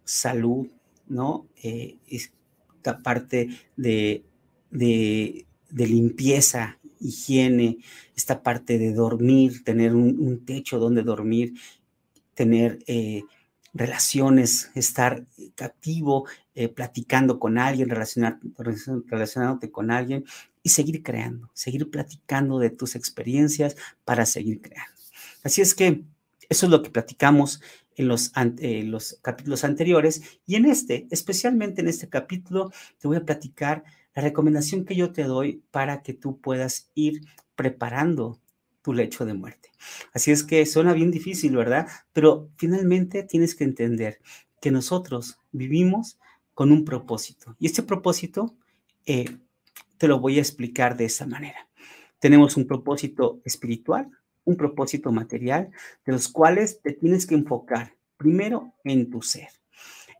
salud, 0.05 0.69
¿no? 1.09 1.47
Eh, 1.63 1.97
esta 2.09 2.99
parte 2.99 3.49
de, 3.77 4.25
de, 4.71 5.47
limpieza, 5.71 6.79
higiene, 7.01 7.79
esta 8.15 8.43
parte 8.43 8.79
de 8.79 8.93
dormir, 8.93 9.65
tener 9.65 9.95
un, 9.95 10.45
techo 10.45 10.79
donde 10.79 11.03
dormir, 11.03 11.55
tener 12.35 12.81
eh, 12.87 13.23
relaciones, 13.73 14.71
estar 14.75 15.25
activo, 15.59 16.27
eh, 16.55 16.69
platicando 16.69 17.39
con 17.39 17.59
alguien, 17.59 17.89
relacionándote 17.89 19.71
con 19.71 19.91
alguien 19.91 20.25
y 20.63 20.69
seguir 20.69 21.03
creando, 21.03 21.51
seguir 21.55 21.91
platicando 21.91 22.59
de 22.59 22.71
tus 22.71 22.95
experiencias 22.95 23.77
para 24.05 24.27
seguir 24.27 24.61
creando. 24.61 24.93
Así 25.43 25.61
es 25.61 25.75
que 25.75 26.05
eso 26.49 26.67
es 26.67 26.71
lo 26.71 26.83
que 26.83 26.91
platicamos 26.91 27.63
en 27.97 28.09
los, 28.09 28.33
los 28.85 29.19
capítulos 29.23 29.65
anteriores 29.65 30.23
y 30.47 30.57
en 30.57 30.67
este, 30.67 31.07
especialmente 31.11 31.81
en 31.81 31.89
este 31.89 32.09
capítulo, 32.09 32.71
te 32.99 33.09
voy 33.09 33.17
a 33.17 33.25
platicar 33.25 33.85
la 34.15 34.23
recomendación 34.23 34.85
que 34.85 34.97
yo 34.97 35.13
te 35.13 35.25
doy 35.25 35.63
para 35.71 36.03
que 36.03 36.13
tú 36.13 36.39
puedas 36.41 36.91
ir 36.95 37.23
preparando 37.57 38.39
tu 38.83 38.93
lecho 38.93 39.25
de 39.25 39.35
muerte. 39.35 39.71
Así 40.13 40.31
es 40.31 40.43
que 40.43 40.67
suena 40.67 40.93
bien 40.93 41.11
difícil, 41.11 41.57
¿verdad? 41.57 41.89
Pero 42.13 42.51
finalmente 42.57 43.23
tienes 43.23 43.55
que 43.55 43.65
entender 43.65 44.21
que 44.61 44.71
nosotros 44.71 45.39
vivimos 45.53 46.19
con 46.63 46.71
un 46.71 46.85
propósito. 46.85 47.57
Y 47.59 47.67
este 47.67 47.83
propósito 47.83 48.55
eh, 49.05 49.37
te 49.99 50.07
lo 50.07 50.21
voy 50.21 50.39
a 50.39 50.41
explicar 50.43 50.97
de 50.97 51.07
esa 51.07 51.27
manera. 51.27 51.69
Tenemos 52.21 52.57
un 52.57 52.69
propósito 52.69 53.41
espiritual, 53.45 54.09
un 54.45 54.57
propósito 54.57 55.11
material, 55.11 55.73
de 56.07 56.13
los 56.13 56.29
cuales 56.29 56.81
te 56.81 56.93
tienes 56.93 57.27
que 57.27 57.35
enfocar 57.35 57.97
primero 58.17 58.75
en 58.85 59.11
tu 59.11 59.23
ser. 59.23 59.49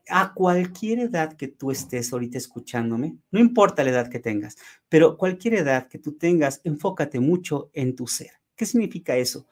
A 0.09 0.33
cualquier 0.33 0.99
edad 0.99 1.37
que 1.37 1.47
tú 1.47 1.71
estés 1.71 2.11
ahorita 2.11 2.39
escuchándome, 2.39 3.15
no 3.31 3.39
importa 3.39 3.85
la 3.85 3.91
edad 3.91 4.09
que 4.09 4.19
tengas, 4.19 4.57
pero 4.89 5.15
cualquier 5.15 5.53
edad 5.53 5.87
que 5.87 5.99
tú 5.99 6.17
tengas, 6.17 6.59
enfócate 6.65 7.21
mucho 7.21 7.69
en 7.71 7.95
tu 7.95 8.05
ser. 8.05 8.31
¿Qué 8.57 8.65
significa 8.65 9.15
eso? 9.15 9.47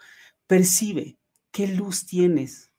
Percibe 0.46 1.18
qué 1.52 1.68
luz 1.68 2.06
tienes, 2.06 2.70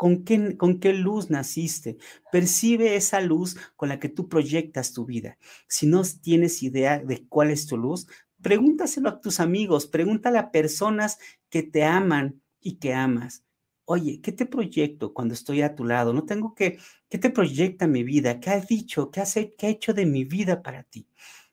¿Con 0.00 0.24
qué, 0.24 0.56
¿Con 0.56 0.80
qué, 0.80 0.94
luz 0.94 1.28
naciste? 1.28 1.98
Percibe 2.32 2.96
esa 2.96 3.20
luz 3.20 3.58
con 3.76 3.90
la 3.90 4.00
que 4.00 4.08
tú 4.08 4.30
proyectas 4.30 4.94
tu 4.94 5.04
vida. 5.04 5.36
Si 5.68 5.86
no 5.86 6.00
tienes 6.22 6.62
idea 6.62 7.00
de 7.00 7.26
cuál 7.28 7.50
es 7.50 7.66
tu 7.66 7.76
luz, 7.76 8.06
pregúntaselo 8.40 9.10
a 9.10 9.20
tus 9.20 9.40
amigos, 9.40 9.86
pregúntale 9.86 10.38
a 10.38 10.52
personas 10.52 11.18
que 11.50 11.62
te 11.62 11.84
aman 11.84 12.40
y 12.62 12.76
que 12.76 12.94
amas. 12.94 13.44
Oye, 13.84 14.22
¿qué 14.22 14.32
te 14.32 14.46
proyecto 14.46 15.12
cuando 15.12 15.34
estoy 15.34 15.60
a 15.60 15.74
tu 15.74 15.84
lado? 15.84 16.14
No 16.14 16.24
tengo 16.24 16.54
que, 16.54 16.78
¿qué 17.10 17.18
te 17.18 17.28
proyecta 17.28 17.86
mi 17.86 18.02
vida? 18.02 18.40
¿Qué 18.40 18.48
has 18.48 18.66
dicho? 18.66 19.10
¿Qué 19.10 19.20
has 19.20 19.34
qué 19.34 19.66
ha 19.66 19.68
hecho 19.68 19.92
de 19.92 20.06
mi 20.06 20.24
vida 20.24 20.62
para 20.62 20.82
ti? 20.82 21.06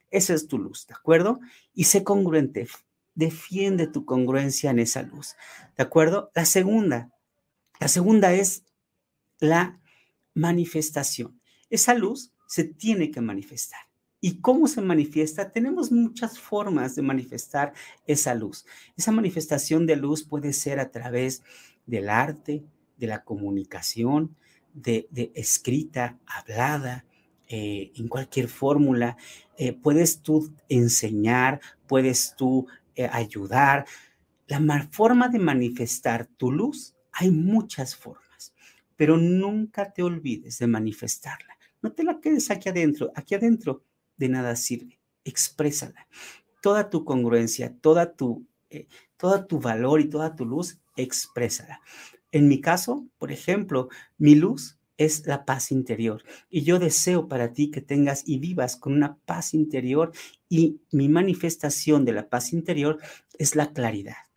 Esa 0.10 0.34
es 0.34 0.48
tu 0.48 0.58
luz, 0.58 0.88
¿de 0.88 0.94
acuerdo? 0.94 1.42
Y 1.74 1.84
sé 1.84 2.06
congruente, 2.06 2.70
defiende 3.14 3.88
tu 3.88 4.06
congruencia 4.06 4.72
en 4.72 4.80
esa 4.80 5.02
luz, 5.02 5.36
¿de 5.76 5.84
acuerdo? 5.84 6.32
La 6.34 6.46
segunda, 6.46 7.12
la 7.80 7.88
segunda 7.88 8.34
es 8.34 8.64
la 9.40 9.80
manifestación. 10.34 11.40
Esa 11.70 11.94
luz 11.94 12.32
se 12.48 12.64
tiene 12.64 13.12
que 13.12 13.22
manifestar. 13.22 13.82
¿Y 14.20 14.40
cómo 14.42 14.68
se 14.68 14.82
manifiesta? 14.82 15.52
Tenemos 15.52 15.92
muchas 15.92 16.40
formas 16.40 16.96
de 16.96 17.04
manifestar 17.04 17.74
esa 18.08 18.34
luz. 18.34 18.66
Esa 18.96 19.12
manifestación 19.12 19.86
de 19.86 19.96
luz 19.96 20.24
puede 20.24 20.54
ser 20.54 20.80
a 20.80 20.90
través 20.90 21.44
del 21.86 22.10
arte, 22.10 22.64
de 22.98 23.08
la 23.08 23.24
comunicación, 23.24 24.36
de, 24.74 25.08
escrita, 25.36 26.18
hablada, 26.26 27.06
eh, 27.48 27.92
en 27.96 28.08
cualquier 28.08 28.48
fórmula. 28.48 29.18
Eh, 29.58 29.74
puedes 29.74 30.22
tú 30.22 30.52
enseñar, 30.68 31.62
puedes 31.88 32.36
tú 32.36 32.68
eh, 32.96 33.08
ayudar. 33.12 33.86
La 34.48 34.90
forma 34.92 35.30
de 35.30 35.40
manifestar 35.40 36.26
tu 36.26 36.52
luz, 36.52 36.97
hay 37.20 37.32
muchas 37.32 37.96
formas, 37.96 38.54
pero 38.96 39.18
nunca 39.18 39.92
te 39.92 40.04
olvides 40.04 40.60
de 40.60 40.68
manifestarla. 40.68 41.58
No 41.82 41.92
te 41.92 42.04
la 42.04 42.20
quedes 42.20 42.52
aquí 42.52 42.70
adentro. 42.70 43.12
Aquí 43.16 43.36
adentro 43.36 43.84
de 44.18 44.30
nada 44.30 44.56
sirve. 44.56 45.00
Exprésala. 45.24 46.08
Toda 46.62 46.90
tu 46.90 47.06
congruencia, 47.06 47.76
toda 47.82 48.14
tu, 48.14 48.46
eh, 48.70 48.88
toda 49.18 49.48
tu 49.48 49.60
valor 49.60 50.02
y 50.02 50.10
toda 50.10 50.36
tu 50.36 50.46
luz, 50.46 50.80
exprésala. 50.96 51.82
En 52.32 52.48
mi 52.48 52.62
caso, 52.62 53.08
por 53.18 53.32
ejemplo, 53.32 53.90
mi 54.18 54.36
luz 54.36 54.80
es 54.98 55.26
la 55.26 55.46
paz 55.46 55.72
interior. 55.72 56.24
Y 56.50 56.64
yo 56.64 56.80
deseo 56.80 57.28
para 57.28 57.54
ti 57.54 57.72
que 57.72 57.82
tengas 57.82 58.24
y 58.26 58.40
vivas 58.40 58.76
con 58.76 58.94
una 58.94 59.18
paz 59.26 59.54
interior 59.54 60.12
y 60.50 60.82
mi 60.92 61.08
manifestación 61.10 62.06
de 62.06 62.14
la 62.14 62.30
paz 62.30 62.54
interior 62.54 63.00
es 63.38 63.56
la 63.56 63.72
claridad 63.74 64.28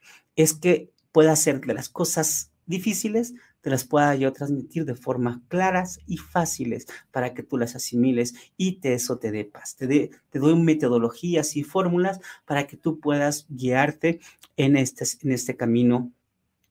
es 0.42 0.54
que 0.54 0.92
pueda 1.12 1.32
hacer 1.32 1.60
de 1.60 1.74
las 1.74 1.88
cosas 1.88 2.49
difíciles, 2.70 3.34
te 3.60 3.68
las 3.68 3.84
pueda 3.84 4.14
yo 4.14 4.32
transmitir 4.32 4.86
de 4.86 4.94
forma 4.94 5.42
claras 5.48 5.98
y 6.06 6.16
fáciles 6.16 6.86
para 7.10 7.34
que 7.34 7.42
tú 7.42 7.58
las 7.58 7.76
asimiles 7.76 8.34
y 8.56 8.80
te, 8.80 8.94
eso 8.94 9.18
te 9.18 9.30
dé 9.30 9.44
paz. 9.44 9.76
Te, 9.76 10.10
te 10.30 10.38
doy 10.38 10.58
metodologías 10.58 11.56
y 11.56 11.64
fórmulas 11.64 12.20
para 12.46 12.66
que 12.66 12.78
tú 12.78 13.00
puedas 13.00 13.46
guiarte 13.50 14.20
en 14.56 14.76
este, 14.76 15.04
en 15.22 15.32
este 15.32 15.56
camino 15.56 16.10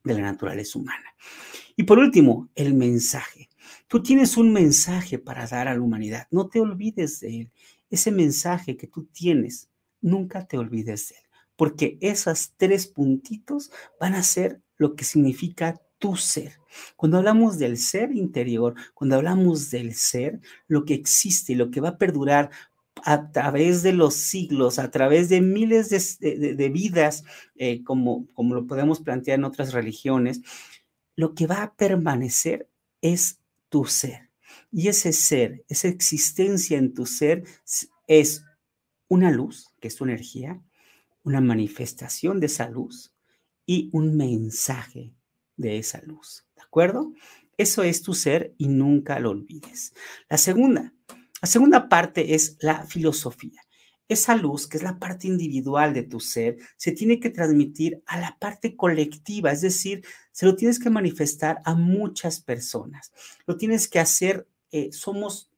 de 0.03 0.15
la 0.15 0.21
naturaleza 0.21 0.79
humana. 0.79 1.05
Y 1.75 1.83
por 1.83 1.99
último, 1.99 2.49
el 2.55 2.73
mensaje. 2.73 3.49
Tú 3.87 4.01
tienes 4.01 4.37
un 4.37 4.51
mensaje 4.51 5.19
para 5.19 5.47
dar 5.47 5.67
a 5.67 5.73
la 5.73 5.81
humanidad. 5.81 6.27
No 6.31 6.47
te 6.47 6.59
olvides 6.59 7.19
de 7.19 7.41
él. 7.41 7.51
Ese 7.89 8.11
mensaje 8.11 8.77
que 8.77 8.87
tú 8.87 9.05
tienes, 9.05 9.69
nunca 10.01 10.47
te 10.47 10.57
olvides 10.57 11.09
de 11.09 11.15
él. 11.15 11.23
Porque 11.55 11.97
esos 12.01 12.53
tres 12.57 12.87
puntitos 12.87 13.71
van 13.99 14.15
a 14.15 14.23
ser 14.23 14.61
lo 14.77 14.95
que 14.95 15.03
significa 15.03 15.81
tu 15.99 16.15
ser. 16.15 16.59
Cuando 16.95 17.17
hablamos 17.17 17.59
del 17.59 17.77
ser 17.77 18.11
interior, 18.11 18.75
cuando 18.93 19.17
hablamos 19.17 19.69
del 19.69 19.93
ser, 19.93 20.39
lo 20.67 20.85
que 20.85 20.93
existe, 20.93 21.55
lo 21.55 21.69
que 21.69 21.81
va 21.81 21.89
a 21.89 21.97
perdurar 21.97 22.49
a 23.03 23.31
través 23.31 23.83
de 23.83 23.93
los 23.93 24.15
siglos, 24.15 24.79
a 24.79 24.91
través 24.91 25.29
de 25.29 25.41
miles 25.41 25.89
de, 26.19 26.69
vidas, 26.73 27.23
eh, 27.55 27.83
como, 27.83 28.27
como 28.33 28.55
lo 28.55 28.67
podemos 28.67 28.99
plantear 28.99 29.39
en 29.39 29.45
otras 29.45 29.73
religiones, 29.73 30.41
lo 31.15 31.33
que 31.35 31.47
va 31.47 31.63
a 31.63 31.73
permanecer 31.73 32.69
es 33.01 33.39
tu 33.69 33.85
ser. 33.85 34.29
Y 34.71 34.87
ese 34.87 35.13
ser, 35.13 35.63
esa 35.67 35.87
existencia 35.87 36.77
en 36.77 36.93
tu 36.93 37.05
ser 37.05 37.43
es 38.07 38.43
una 39.07 39.31
luz, 39.31 39.73
que 39.79 39.87
es 39.87 39.95
tu 39.95 40.03
energía, 40.03 40.61
una 41.23 41.41
manifestación 41.41 42.39
de 42.39 42.45
esa 42.47 42.69
luz 42.69 43.13
y 43.65 43.89
un 43.91 44.15
mensaje 44.15 45.13
de 45.59 45.77
esa 45.77 46.01
luz. 46.01 46.45
¿De 46.55 46.63
acuerdo? 46.63 47.13
Eso 47.57 47.83
es 47.83 48.01
tu 48.01 48.13
ser 48.13 48.55
y 48.57 48.69
nunca 48.69 49.19
lo 49.19 49.31
olvides. 49.31 49.93
La 50.29 50.37
segunda, 50.37 50.93
la 51.41 51.47
segunda 51.47 51.89
parte 51.89 52.33
es 52.33 52.57
la 52.61 52.85
filosofía. 52.87 53.61
Esa 54.07 54.35
luz, 54.35 54.65
que 54.65 54.77
es 54.77 54.83
la 54.83 54.97
parte 54.97 55.27
individual 55.27 55.93
de 55.93 56.03
tu 56.03 56.19
ser, 56.19 56.57
se 56.77 56.93
tiene 56.93 57.19
que 57.19 57.29
transmitir 57.29 58.01
a 58.07 58.19
la 58.19 58.37
parte 58.39 58.75
colectiva, 58.75 59.51
es 59.51 59.61
decir, 59.61 60.03
se 60.31 60.47
lo 60.47 60.55
tienes 60.55 60.79
que 60.79 60.89
manifestar 60.89 61.61
a 61.65 61.75
muchas 61.75 62.39
personas. 62.39 63.11
Lo 63.45 63.55
tienes 63.57 63.87
que 63.87 63.99
hacer, 63.99 64.47
eh, 64.71 64.91
somos 64.91 65.48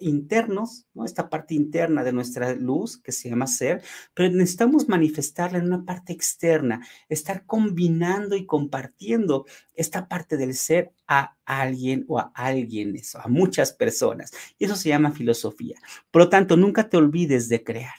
internos, 0.00 0.86
¿no? 0.94 1.04
esta 1.04 1.28
parte 1.28 1.54
interna 1.54 2.04
de 2.04 2.12
nuestra 2.12 2.54
luz 2.54 3.00
que 3.00 3.12
se 3.12 3.28
llama 3.28 3.46
ser, 3.46 3.82
pero 4.14 4.30
necesitamos 4.30 4.88
manifestarla 4.88 5.58
en 5.58 5.66
una 5.66 5.84
parte 5.84 6.12
externa, 6.12 6.86
estar 7.08 7.46
combinando 7.46 8.36
y 8.36 8.46
compartiendo 8.46 9.46
esta 9.74 10.08
parte 10.08 10.36
del 10.36 10.54
ser 10.54 10.92
a 11.06 11.36
alguien 11.44 12.04
o 12.08 12.18
a 12.18 12.32
alguien, 12.34 12.96
eso, 12.96 13.18
a 13.20 13.28
muchas 13.28 13.72
personas. 13.72 14.32
Y 14.58 14.66
eso 14.66 14.76
se 14.76 14.90
llama 14.90 15.12
filosofía. 15.12 15.78
Por 16.10 16.22
lo 16.22 16.28
tanto, 16.28 16.56
nunca 16.56 16.88
te 16.88 16.96
olvides 16.96 17.48
de 17.48 17.64
crear. 17.64 17.94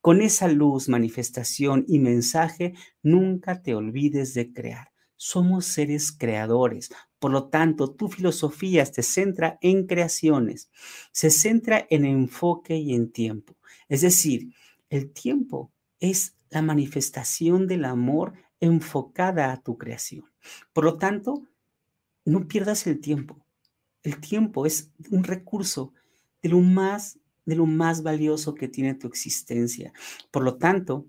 Con 0.00 0.20
esa 0.22 0.48
luz, 0.48 0.88
manifestación 0.88 1.84
y 1.88 1.98
mensaje, 1.98 2.74
nunca 3.02 3.62
te 3.62 3.74
olvides 3.74 4.34
de 4.34 4.52
crear. 4.52 4.92
Somos 5.16 5.66
seres 5.66 6.12
creadores. 6.12 6.90
Por 7.26 7.32
lo 7.32 7.48
tanto, 7.48 7.90
tu 7.90 8.06
filosofía 8.06 8.86
se 8.86 9.02
centra 9.02 9.58
en 9.60 9.88
creaciones, 9.88 10.70
se 11.10 11.30
centra 11.30 11.84
en 11.90 12.04
enfoque 12.04 12.76
y 12.76 12.94
en 12.94 13.10
tiempo. 13.10 13.56
Es 13.88 14.02
decir, 14.02 14.54
el 14.90 15.10
tiempo 15.10 15.72
es 15.98 16.36
la 16.50 16.62
manifestación 16.62 17.66
del 17.66 17.84
amor 17.84 18.34
enfocada 18.60 19.50
a 19.50 19.60
tu 19.60 19.76
creación. 19.76 20.30
Por 20.72 20.84
lo 20.84 20.98
tanto, 20.98 21.42
no 22.24 22.46
pierdas 22.46 22.86
el 22.86 23.00
tiempo. 23.00 23.44
El 24.04 24.20
tiempo 24.20 24.64
es 24.64 24.92
un 25.10 25.24
recurso 25.24 25.92
de 26.44 26.50
lo 26.50 26.60
más 26.60 27.18
de 27.44 27.56
lo 27.56 27.66
más 27.66 28.04
valioso 28.04 28.54
que 28.54 28.68
tiene 28.68 28.94
tu 28.94 29.08
existencia. 29.08 29.92
Por 30.30 30.44
lo 30.44 30.58
tanto, 30.58 31.08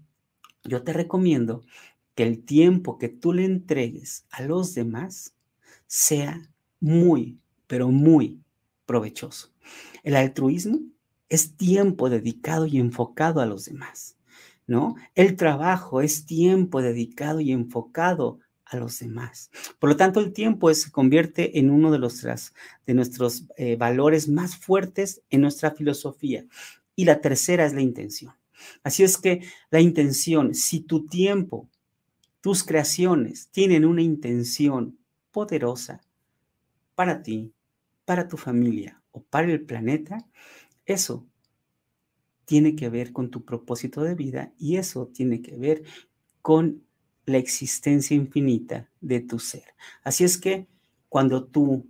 yo 0.64 0.82
te 0.82 0.94
recomiendo 0.94 1.62
que 2.16 2.24
el 2.24 2.44
tiempo 2.44 2.98
que 2.98 3.08
tú 3.08 3.34
le 3.34 3.46
entregues 3.46 4.26
a 4.32 4.42
los 4.42 4.74
demás 4.74 5.37
sea 5.88 6.50
muy, 6.80 7.40
pero 7.66 7.90
muy 7.90 8.40
provechoso. 8.86 9.52
El 10.04 10.16
altruismo 10.16 10.80
es 11.30 11.56
tiempo 11.58 12.10
dedicado 12.10 12.66
y 12.66 12.78
enfocado 12.78 13.42
a 13.42 13.46
los 13.46 13.66
demás, 13.66 14.18
¿no? 14.66 14.96
El 15.16 15.36
trabajo 15.36 16.02
es 16.02 16.26
tiempo 16.26 16.82
dedicado 16.82 17.42
y 17.42 17.52
enfocado 17.52 18.40
a 18.66 18.78
los 18.78 19.00
demás. 19.00 19.50
Por 19.80 19.90
lo 19.90 19.98
tanto, 19.98 20.20
el 20.20 20.34
tiempo 20.34 20.74
se 20.74 20.92
convierte 20.92 21.60
en 21.60 21.70
uno 21.70 21.92
de, 21.92 22.00
los, 22.00 22.22
de 22.22 22.94
nuestros 22.94 23.46
eh, 23.58 23.76
valores 23.78 24.28
más 24.28 24.56
fuertes 24.56 25.22
en 25.30 25.42
nuestra 25.42 25.72
filosofía. 25.72 26.46
Y 26.96 27.06
la 27.06 27.22
tercera 27.22 27.66
es 27.66 27.74
la 27.74 27.82
intención. 27.82 28.34
Así 28.84 29.04
es 29.04 29.18
que 29.18 29.42
la 29.70 29.80
intención, 29.80 30.54
si 30.54 30.82
tu 30.82 31.06
tiempo 31.06 31.70
tus 32.48 32.64
creaciones 32.64 33.50
tienen 33.50 33.84
una 33.84 34.02
intención 34.02 34.98
poderosa 35.38 36.02
para 36.96 37.22
ti, 37.22 37.54
para 38.06 38.28
tu 38.28 38.38
familia 38.38 39.04
o 39.12 39.22
para 39.22 39.52
el 39.52 39.62
planeta, 39.62 40.28
eso 40.84 41.28
tiene 42.46 42.76
que 42.76 42.90
ver 42.90 43.14
con 43.14 43.30
tu 43.30 43.46
propósito 43.46 44.02
de 44.02 44.16
vida 44.16 44.52
y 44.58 44.78
eso 44.78 45.12
tiene 45.14 45.44
que 45.44 45.56
ver 45.56 45.84
con 46.42 46.82
la 47.28 47.38
existencia 47.38 48.16
infinita 48.16 48.90
de 49.00 49.20
tu 49.20 49.38
ser. 49.38 49.76
Así 50.04 50.24
es 50.24 50.40
que 50.40 50.66
cuando 51.08 51.46
tú 51.46 51.86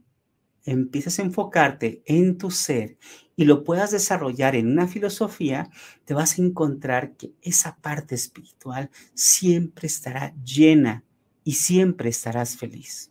empiezas 0.66 1.18
a 1.20 1.22
enfocarte 1.22 2.04
en 2.06 2.38
tu 2.38 2.52
ser 2.52 2.98
y 3.38 3.46
lo 3.46 3.64
puedas 3.64 3.92
desarrollar 3.92 4.58
en 4.58 4.68
una 4.70 4.90
filosofía, 4.90 5.70
te 6.04 6.14
vas 6.14 6.38
a 6.38 6.42
encontrar 6.42 7.16
que 7.16 7.32
esa 7.42 7.78
parte 7.78 8.14
espiritual 8.14 8.90
siempre 9.14 9.88
estará 9.88 10.36
llena 10.44 11.06
y 11.46 11.54
siempre 11.54 12.10
estarás 12.10 12.58
feliz. 12.58 13.10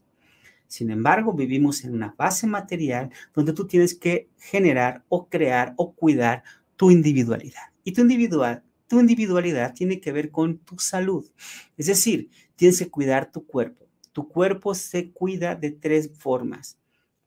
Sin 0.68 0.90
embargo, 0.90 1.32
vivimos 1.32 1.84
en 1.84 1.94
una 1.94 2.14
base 2.16 2.46
material 2.46 3.10
donde 3.34 3.52
tú 3.52 3.66
tienes 3.66 3.94
que 3.94 4.28
generar 4.38 5.04
o 5.08 5.28
crear 5.28 5.74
o 5.76 5.94
cuidar 5.94 6.42
tu 6.76 6.90
individualidad. 6.90 7.72
Y 7.84 7.92
tu, 7.92 8.00
individual, 8.02 8.62
tu 8.88 9.00
individualidad 9.00 9.74
tiene 9.74 10.00
que 10.00 10.12
ver 10.12 10.30
con 10.30 10.58
tu 10.58 10.78
salud. 10.78 11.30
Es 11.76 11.86
decir, 11.86 12.30
tienes 12.56 12.78
que 12.78 12.90
cuidar 12.90 13.30
tu 13.30 13.46
cuerpo. 13.46 13.86
Tu 14.12 14.28
cuerpo 14.28 14.74
se 14.74 15.10
cuida 15.12 15.54
de 15.54 15.70
tres 15.70 16.10
formas 16.18 16.78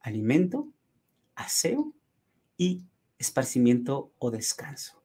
alimento, 0.02 0.67
aseo 1.36 1.93
y 2.58 2.84
esparcimiento 3.17 4.12
o 4.17 4.32
descanso. 4.32 5.04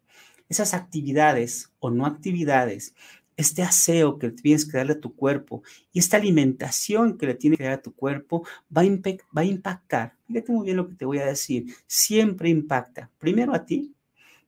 Esas 0.49 0.75
actividades 0.75 1.73
o 1.79 1.91
no 1.91 2.07
actividades, 2.07 2.95
este 3.37 3.63
aseo 3.63 4.19
que 4.19 4.31
tienes 4.31 4.65
que 4.65 4.79
darle 4.79 4.95
a 4.95 5.01
tu 5.01 5.15
cuerpo 5.15 5.63
y 5.93 5.99
esta 5.99 6.17
alimentación 6.17 7.19
que 7.19 7.27
le 7.27 7.35
tienes 7.35 7.59
que 7.59 7.65
dar 7.65 7.75
a 7.75 7.83
tu 7.83 7.95
cuerpo 7.95 8.47
va 8.77 8.83
a, 8.83 8.85
va 8.85 9.43
a 9.43 9.45
impactar. 9.45 10.17
Fíjate 10.27 10.53
muy 10.53 10.67
bien 10.67 10.77
lo 10.77 10.89
que 10.89 10.95
te 10.95 11.05
voy 11.05 11.19
a 11.19 11.27
decir. 11.27 11.75
Siempre 11.87 12.49
impacta 12.49 13.11
primero 13.19 13.55
a 13.55 13.65
ti 13.65 13.95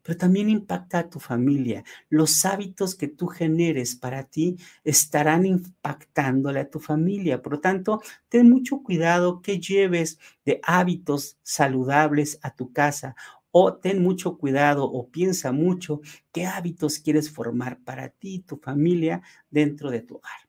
pero 0.06 0.18
también 0.18 0.48
impacta 0.48 1.00
a 1.00 1.10
tu 1.10 1.18
familia. 1.18 1.82
Los 2.08 2.44
hábitos 2.44 2.94
que 2.94 3.08
tú 3.08 3.26
generes 3.26 3.96
para 3.96 4.22
ti 4.22 4.56
estarán 4.84 5.44
impactándole 5.44 6.60
a 6.60 6.70
tu 6.70 6.78
familia. 6.78 7.42
Por 7.42 7.54
lo 7.54 7.60
tanto, 7.60 8.00
ten 8.28 8.48
mucho 8.48 8.84
cuidado 8.84 9.42
que 9.42 9.58
lleves 9.58 10.20
de 10.44 10.60
hábitos 10.62 11.38
saludables 11.42 12.38
a 12.42 12.54
tu 12.54 12.72
casa 12.72 13.16
o 13.58 13.72
ten 13.72 14.02
mucho 14.02 14.36
cuidado 14.36 14.84
o 14.84 15.08
piensa 15.08 15.50
mucho 15.50 16.02
qué 16.30 16.44
hábitos 16.44 16.98
quieres 16.98 17.30
formar 17.30 17.78
para 17.82 18.10
ti 18.10 18.40
tu 18.40 18.58
familia 18.58 19.22
dentro 19.48 19.90
de 19.90 20.02
tu 20.02 20.16
hogar. 20.16 20.40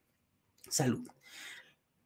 Salud. 0.68 1.08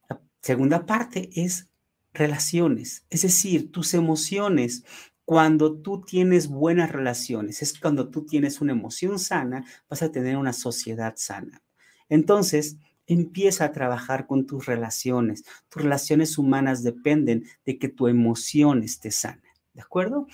La 0.07 0.21
segunda 0.39 0.85
parte 0.85 1.29
es 1.35 1.67
relaciones, 2.13 3.05
es 3.09 3.23
decir, 3.23 3.69
tus 3.69 3.93
emociones, 3.93 4.85
cuando 5.25 5.75
tú 5.81 5.99
tienes 5.99 6.47
buenas 6.47 6.89
relaciones, 6.89 7.61
es 7.61 7.77
cuando 7.77 8.09
tú 8.09 8.25
tienes 8.25 8.61
una 8.61 8.71
emoción 8.71 9.19
sana, 9.19 9.65
vas 9.89 10.03
a 10.03 10.11
tener 10.11 10.37
una 10.37 10.53
sociedad 10.53 11.15
sana. 11.17 11.61
Entonces, 12.07 12.77
empieza 13.07 13.65
a 13.65 13.71
trabajar 13.73 14.25
con 14.25 14.47
tus 14.47 14.67
relaciones. 14.67 15.43
Tus 15.67 15.81
relaciones 15.81 16.37
humanas 16.37 16.81
dependen 16.81 17.43
de 17.65 17.77
que 17.77 17.89
tu 17.89 18.07
emoción 18.07 18.83
esté 18.83 19.11
sana. 19.11 19.43
¿De 19.73 19.81
acuerdo? 19.81 20.27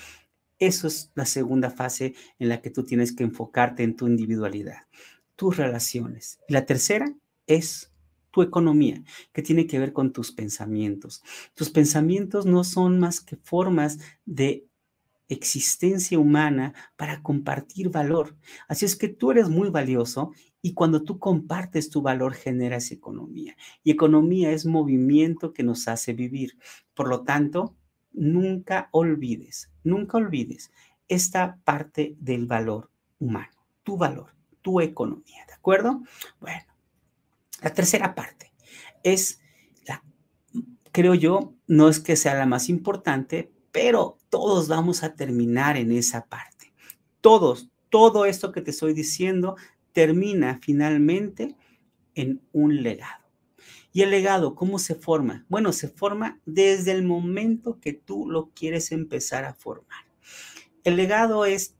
Eso 0.59 0.87
es 0.87 1.11
la 1.15 1.25
segunda 1.25 1.71
fase 1.71 2.15
en 2.37 2.49
la 2.49 2.61
que 2.61 2.69
tú 2.69 2.83
tienes 2.83 3.13
que 3.13 3.23
enfocarte 3.23 3.83
en 3.83 3.95
tu 3.95 4.07
individualidad, 4.07 4.87
tus 5.35 5.57
relaciones. 5.57 6.39
Y 6.47 6.53
la 6.53 6.65
tercera 6.65 7.15
es 7.47 7.91
tu 8.31 8.43
economía, 8.43 9.03
que 9.33 9.41
tiene 9.41 9.65
que 9.65 9.79
ver 9.79 9.93
con 9.93 10.11
tus 10.13 10.31
pensamientos. 10.31 11.23
Tus 11.55 11.69
pensamientos 11.69 12.45
no 12.45 12.63
son 12.63 12.99
más 12.99 13.21
que 13.21 13.37
formas 13.37 13.99
de 14.25 14.67
existencia 15.29 16.19
humana 16.19 16.73
para 16.95 17.21
compartir 17.21 17.89
valor. 17.89 18.35
Así 18.67 18.85
es 18.85 18.95
que 18.95 19.07
tú 19.07 19.31
eres 19.31 19.49
muy 19.49 19.69
valioso 19.69 20.31
Y 20.61 20.73
cuando 20.73 21.03
tú 21.03 21.19
compartes 21.19 21.89
tu 21.89 22.01
valor, 22.01 22.33
generas 22.33 22.91
economía. 22.91 23.55
Y 23.81 23.91
economía 23.91 24.51
es 24.51 24.65
movimiento 24.65 25.53
que 25.53 25.63
nos 25.63 25.87
hace 25.87 26.13
vivir. 26.13 26.57
Por 26.93 27.07
lo 27.07 27.23
tanto, 27.23 27.75
nunca 28.11 28.89
olvides, 28.91 29.71
nunca 29.83 30.17
olvides 30.17 30.71
esta 31.07 31.57
parte 31.63 32.15
del 32.19 32.45
valor 32.45 32.89
humano, 33.19 33.65
tu 33.83 33.97
valor, 33.97 34.35
tu 34.61 34.81
economía, 34.81 35.45
¿de 35.47 35.53
acuerdo? 35.53 36.03
Bueno, 36.39 36.63
la 37.61 37.73
tercera 37.73 38.15
parte 38.15 38.51
es, 39.03 39.41
la, 39.85 40.03
creo 40.91 41.15
yo, 41.15 41.53
no 41.67 41.89
es 41.89 41.99
que 41.99 42.15
sea 42.15 42.35
la 42.35 42.45
más 42.45 42.69
importante, 42.69 43.51
pero 43.71 44.17
todos 44.29 44.67
vamos 44.67 45.03
a 45.03 45.15
terminar 45.15 45.77
en 45.77 45.91
esa 45.91 46.25
parte. 46.25 46.73
Todos, 47.21 47.69
todo 47.89 48.25
esto 48.25 48.51
que 48.51 48.61
te 48.61 48.71
estoy 48.71 48.93
diciendo 48.93 49.55
termina 49.91 50.59
finalmente 50.61 51.55
en 52.15 52.41
un 52.51 52.81
legado. 52.83 53.18
¿Y 53.91 54.03
el 54.03 54.11
legado 54.11 54.55
cómo 54.55 54.77
se 54.77 54.95
forma? 54.95 55.45
Bueno, 55.49 55.73
se 55.73 55.87
forma 55.87 56.39
desde 56.45 56.91
el 56.91 57.03
momento 57.03 57.79
que 57.79 57.93
tú 57.93 58.29
lo 58.29 58.51
quieres 58.51 58.91
empezar 58.91 59.45
a 59.45 59.53
formar. 59.53 60.05
El 60.83 60.95
legado 60.95 61.45
es 61.45 61.75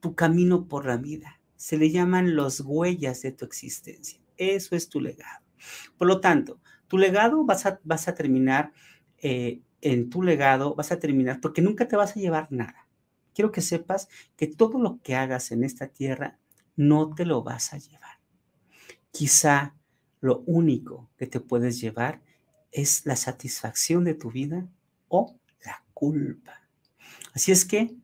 tu 0.00 0.14
camino 0.14 0.68
por 0.68 0.86
la 0.86 0.96
vida. 0.96 1.40
Se 1.56 1.76
le 1.76 1.90
llaman 1.90 2.36
los 2.36 2.60
huellas 2.60 3.22
de 3.22 3.32
tu 3.32 3.44
existencia. 3.44 4.20
Eso 4.36 4.76
es 4.76 4.88
tu 4.88 5.00
legado. 5.00 5.44
Por 5.96 6.06
lo 6.06 6.20
tanto, 6.20 6.60
tu 6.86 6.96
legado 6.98 7.44
vas 7.44 7.66
a, 7.66 7.80
vas 7.82 8.06
a 8.06 8.14
terminar, 8.14 8.72
eh, 9.18 9.60
en 9.80 10.10
tu 10.10 10.22
legado 10.22 10.74
vas 10.74 10.92
a 10.92 10.98
terminar 10.98 11.40
porque 11.40 11.62
nunca 11.62 11.88
te 11.88 11.96
vas 11.96 12.16
a 12.16 12.20
llevar 12.20 12.48
nada. 12.50 12.86
Quiero 13.34 13.52
que 13.52 13.60
sepas 13.60 14.08
que 14.36 14.46
todo 14.46 14.78
lo 14.78 15.00
que 15.02 15.16
hagas 15.16 15.50
en 15.52 15.64
esta 15.64 15.88
tierra 15.88 16.38
no 16.76 17.14
te 17.14 17.24
lo 17.24 17.42
vas 17.42 17.72
a 17.72 17.78
llevar. 17.78 18.18
Quizá 19.10 19.74
lo 20.20 20.40
único 20.46 21.08
que 21.16 21.26
te 21.26 21.40
puedes 21.40 21.80
llevar 21.80 22.20
es 22.72 23.06
la 23.06 23.16
satisfacción 23.16 24.04
de 24.04 24.14
tu 24.14 24.30
vida 24.30 24.68
o 25.08 25.36
la 25.64 25.82
culpa. 25.94 26.68
Así 27.32 27.52
es 27.52 27.64
que 27.64 27.94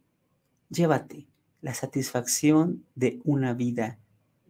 llévate 0.70 1.26
la 1.60 1.74
satisfacción 1.74 2.84
de 2.94 3.20
una 3.24 3.54
vida 3.54 3.98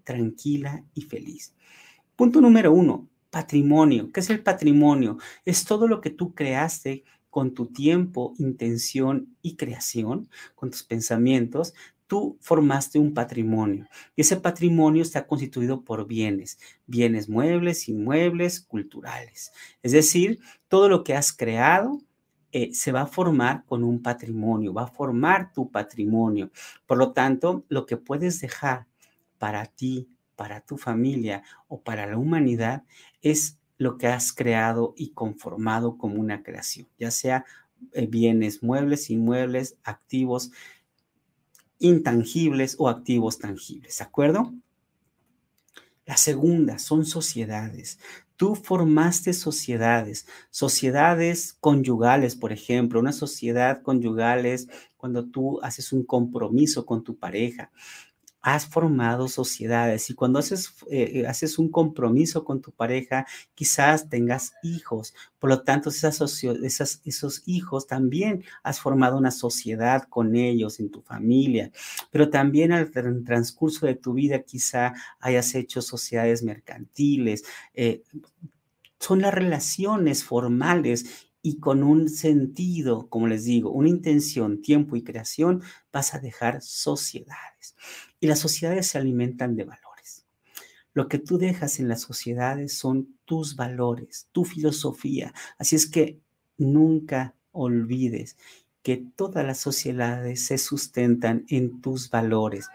tranquila 0.04 0.84
y 0.94 1.02
feliz. 1.02 1.54
Punto 2.16 2.40
número 2.40 2.72
uno, 2.72 3.08
patrimonio. 3.30 4.12
¿Qué 4.12 4.20
es 4.20 4.30
el 4.30 4.42
patrimonio? 4.42 5.18
Es 5.44 5.64
todo 5.64 5.88
lo 5.88 6.00
que 6.00 6.10
tú 6.10 6.34
creaste 6.34 7.04
con 7.30 7.52
tu 7.52 7.66
tiempo, 7.66 8.32
intención 8.38 9.36
y 9.42 9.56
creación, 9.56 10.28
con 10.54 10.70
tus 10.70 10.84
pensamientos, 10.84 11.74
tú 12.06 12.38
formaste 12.40 12.98
un 12.98 13.14
patrimonio 13.14 13.86
y 14.16 14.22
ese 14.22 14.36
patrimonio 14.36 15.02
está 15.02 15.26
constituido 15.26 15.82
por 15.82 16.06
bienes, 16.06 16.58
bienes 16.86 17.28
muebles, 17.28 17.88
inmuebles, 17.88 18.60
culturales. 18.60 19.52
Es 19.82 19.92
decir, 19.92 20.40
todo 20.68 20.88
lo 20.88 21.04
que 21.04 21.14
has 21.14 21.32
creado 21.32 22.00
eh, 22.52 22.72
se 22.72 22.92
va 22.92 23.02
a 23.02 23.06
formar 23.06 23.64
con 23.64 23.82
un 23.82 24.00
patrimonio, 24.00 24.72
va 24.72 24.84
a 24.84 24.86
formar 24.86 25.52
tu 25.52 25.70
patrimonio. 25.70 26.50
Por 26.86 26.98
lo 26.98 27.12
tanto, 27.12 27.64
lo 27.68 27.84
que 27.84 27.96
puedes 27.96 28.40
dejar 28.40 28.86
para 29.38 29.66
ti, 29.66 30.08
para 30.36 30.60
tu 30.60 30.78
familia 30.78 31.42
o 31.68 31.82
para 31.82 32.06
la 32.06 32.16
humanidad 32.16 32.84
es 33.22 33.58
lo 33.76 33.98
que 33.98 34.06
has 34.06 34.32
creado 34.32 34.94
y 34.96 35.10
conformado 35.10 35.98
como 35.98 36.20
una 36.20 36.42
creación, 36.42 36.86
ya 36.98 37.10
sea 37.10 37.44
eh, 37.92 38.06
bienes 38.06 38.62
muebles, 38.62 39.10
inmuebles, 39.10 39.76
activos, 39.82 40.52
intangibles 41.78 42.76
o 42.78 42.88
activos 42.88 43.38
tangibles, 43.38 43.98
¿de 43.98 44.04
acuerdo? 44.04 44.52
La 46.06 46.16
segunda 46.16 46.78
son 46.78 47.06
sociedades. 47.06 47.98
Tú 48.36 48.54
formaste 48.56 49.32
sociedades, 49.32 50.26
sociedades 50.50 51.56
conyugales, 51.60 52.36
por 52.36 52.52
ejemplo, 52.52 53.00
una 53.00 53.12
sociedad 53.12 53.80
conyugal 53.82 54.44
es 54.44 54.68
cuando 54.96 55.24
tú 55.26 55.60
haces 55.62 55.92
un 55.92 56.04
compromiso 56.04 56.84
con 56.84 57.04
tu 57.04 57.16
pareja, 57.16 57.70
has 58.44 58.66
formado 58.66 59.26
sociedades 59.26 60.10
y 60.10 60.14
cuando 60.14 60.38
haces, 60.38 60.74
eh, 60.90 61.12
eh, 61.14 61.26
haces 61.26 61.58
un 61.58 61.70
compromiso 61.70 62.44
con 62.44 62.60
tu 62.60 62.72
pareja, 62.72 63.26
quizás 63.54 64.10
tengas 64.10 64.52
hijos. 64.62 65.14
Por 65.38 65.48
lo 65.48 65.62
tanto, 65.62 65.88
esas, 65.88 66.20
esas, 66.62 67.00
esos 67.06 67.42
hijos 67.46 67.86
también 67.86 68.44
has 68.62 68.80
formado 68.80 69.16
una 69.16 69.30
sociedad 69.30 70.02
con 70.10 70.36
ellos, 70.36 70.78
en 70.78 70.90
tu 70.90 71.00
familia. 71.00 71.72
Pero 72.10 72.28
también 72.28 72.72
al 72.72 72.90
transcurso 72.90 73.86
de 73.86 73.94
tu 73.94 74.12
vida 74.12 74.42
quizá 74.42 74.92
hayas 75.20 75.54
hecho 75.54 75.80
sociedades 75.80 76.42
mercantiles. 76.42 77.44
Eh, 77.72 78.02
son 79.00 79.22
las 79.22 79.32
relaciones 79.32 80.22
formales 80.22 81.30
y 81.40 81.60
con 81.60 81.82
un 81.82 82.10
sentido, 82.10 83.08
como 83.08 83.26
les 83.26 83.44
digo, 83.44 83.70
una 83.70 83.88
intención, 83.88 84.60
tiempo 84.60 84.96
y 84.96 85.02
creación, 85.02 85.62
vas 85.92 86.14
a 86.14 86.18
dejar 86.18 86.60
sociedades. 86.60 87.74
Y 88.24 88.26
las 88.26 88.38
sociedades 88.38 88.86
se 88.86 88.96
alimentan 88.96 89.54
de 89.54 89.64
valores. 89.64 90.24
Lo 90.94 91.08
que 91.08 91.18
tú 91.18 91.36
dejas 91.36 91.78
en 91.78 91.88
las 91.88 92.00
sociedades 92.00 92.72
son 92.72 93.18
tus 93.26 93.54
valores, 93.54 94.28
tu 94.32 94.46
filosofía. 94.46 95.34
Así 95.58 95.76
es 95.76 95.86
que 95.86 96.20
nunca 96.56 97.34
olvides 97.52 98.38
que 98.82 99.04
todas 99.14 99.44
las 99.44 99.58
sociedades 99.58 100.46
se 100.46 100.56
sustentan 100.56 101.44
en 101.48 101.82
tus 101.82 102.08
valores, 102.08 102.70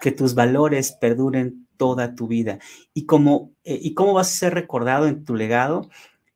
que 0.00 0.10
tus 0.10 0.34
valores 0.34 0.92
perduren 0.92 1.68
toda 1.76 2.14
tu 2.14 2.26
vida. 2.26 2.58
¿Y 2.94 3.04
cómo, 3.04 3.52
eh, 3.62 3.78
y 3.82 3.92
cómo 3.92 4.14
vas 4.14 4.28
a 4.28 4.38
ser 4.38 4.54
recordado 4.54 5.06
en 5.06 5.26
tu 5.26 5.34
legado? 5.34 5.90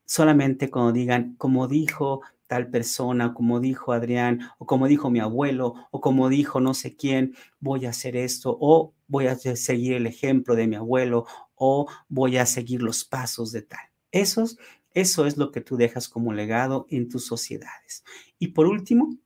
solamente 0.08 0.70
cuando 0.70 0.92
digan, 0.92 1.34
como 1.36 1.68
dijo 1.68 2.22
tal 2.48 2.70
persona, 2.70 3.34
como 3.34 3.60
dijo 3.60 3.92
Adrián, 3.92 4.40
o 4.58 4.66
como 4.66 4.88
dijo 4.88 5.10
mi 5.10 5.20
abuelo, 5.20 5.74
o 5.92 6.00
como 6.00 6.28
dijo 6.28 6.60
no 6.60 6.74
sé 6.74 6.96
quién, 6.96 7.36
voy 7.60 7.86
a 7.86 7.90
hacer 7.90 8.16
esto, 8.16 8.56
o 8.60 8.94
voy 9.06 9.28
a 9.28 9.36
seguir 9.36 9.92
el 9.92 10.06
ejemplo 10.06 10.56
de 10.56 10.66
mi 10.66 10.74
abuelo, 10.74 11.26
o 11.54 11.88
voy 12.08 12.38
a 12.38 12.46
seguir 12.46 12.82
los 12.82 13.04
pasos 13.04 13.52
de 13.52 13.62
tal. 13.62 13.90
Esos, 14.10 14.58
eso 14.94 15.26
es 15.26 15.36
lo 15.36 15.52
que 15.52 15.60
tú 15.60 15.76
dejas 15.76 16.08
como 16.08 16.32
legado 16.32 16.86
en 16.90 17.08
tus 17.08 17.26
sociedades. 17.26 18.02
Y 18.38 18.48
por 18.48 18.66
último, 18.66 19.16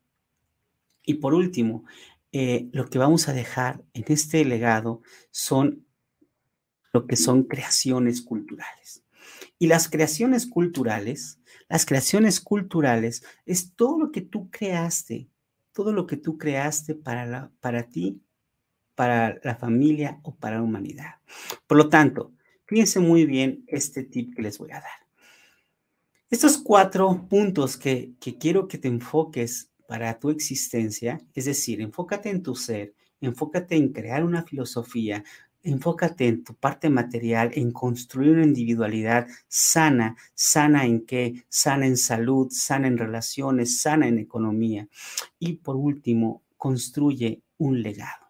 y 1.05 1.15
por 1.15 1.33
último, 1.33 1.85
eh, 2.33 2.69
lo 2.73 2.89
que 2.89 2.99
vamos 2.99 3.29
a 3.29 3.33
dejar 3.33 3.85
en 3.95 4.05
este 4.09 4.45
legado 4.45 5.03
son 5.31 5.87
lo 6.93 7.07
que 7.07 7.17
son 7.17 7.45
creaciones 7.45 8.21
culturales. 8.23 9.05
Y 9.59 9.69
las 9.69 9.89
creaciones 9.89 10.47
culturales, 10.47 11.39
las 11.73 11.87
creaciones 11.87 12.39
culturales 12.39 13.25
es 13.47 13.75
todo 13.75 13.99
lo 13.99 14.13
que 14.13 14.21
tú 14.21 14.51
creaste, 14.51 15.31
todo 15.73 15.91
lo 15.95 16.07
que 16.07 16.19
tú 16.19 16.37
creaste 16.37 16.95
para, 16.95 17.25
la, 17.25 17.51
para 17.61 17.85
ti, 17.85 18.21
para 18.95 19.41
la 19.43 19.57
familia 19.57 20.21
o 20.23 20.35
para 20.35 20.57
la 20.57 20.63
humanidad. 20.63 21.15
Por 21.67 21.79
lo 21.79 21.89
tanto, 21.89 22.35
fíjense 22.67 23.01
muy 23.01 23.25
bien 23.25 23.65
este 23.69 24.05
tip 24.05 24.35
que 24.37 24.43
les 24.43 24.59
voy 24.59 24.71
a 24.73 24.83
dar. 24.83 25.07
Estos 26.29 26.59
cuatro 26.59 27.27
puntos 27.27 27.79
que, 27.79 28.13
que 28.21 28.37
quiero 28.37 28.69
que 28.69 28.77
te 28.77 28.89
enfoques 28.89 29.71
para 29.89 30.19
tu 30.19 30.29
existencia, 30.29 31.23
es 31.33 31.47
decir, 31.47 31.81
enfócate 31.81 32.29
en 32.29 32.43
tu 32.43 32.55
ser, 32.55 32.93
enfócate 33.19 33.77
en 33.77 33.95
crear 33.95 34.25
una 34.25 34.43
filosofía, 34.43 35.25
enfócate 35.63 36.27
en 36.29 36.45
tu 36.45 36.55
parte 36.55 36.91
material, 36.91 37.51
en 37.55 37.71
construir 37.71 38.33
una 38.33 38.45
individualidad 38.45 39.29
sana, 39.49 40.17
sana 40.35 40.85
en 40.87 41.07
qué, 41.07 41.45
sana 41.49 41.87
en 41.87 41.97
salud, 41.97 42.49
sana 42.51 42.89
en 42.89 42.99
relaciones, 42.99 43.81
sana 43.81 44.09
en 44.09 44.19
economía. 44.19 44.89
Y 45.39 45.55
por 45.55 45.77
último, 45.77 46.43
construye 46.57 47.43
un 47.59 47.83
legado. 47.83 48.23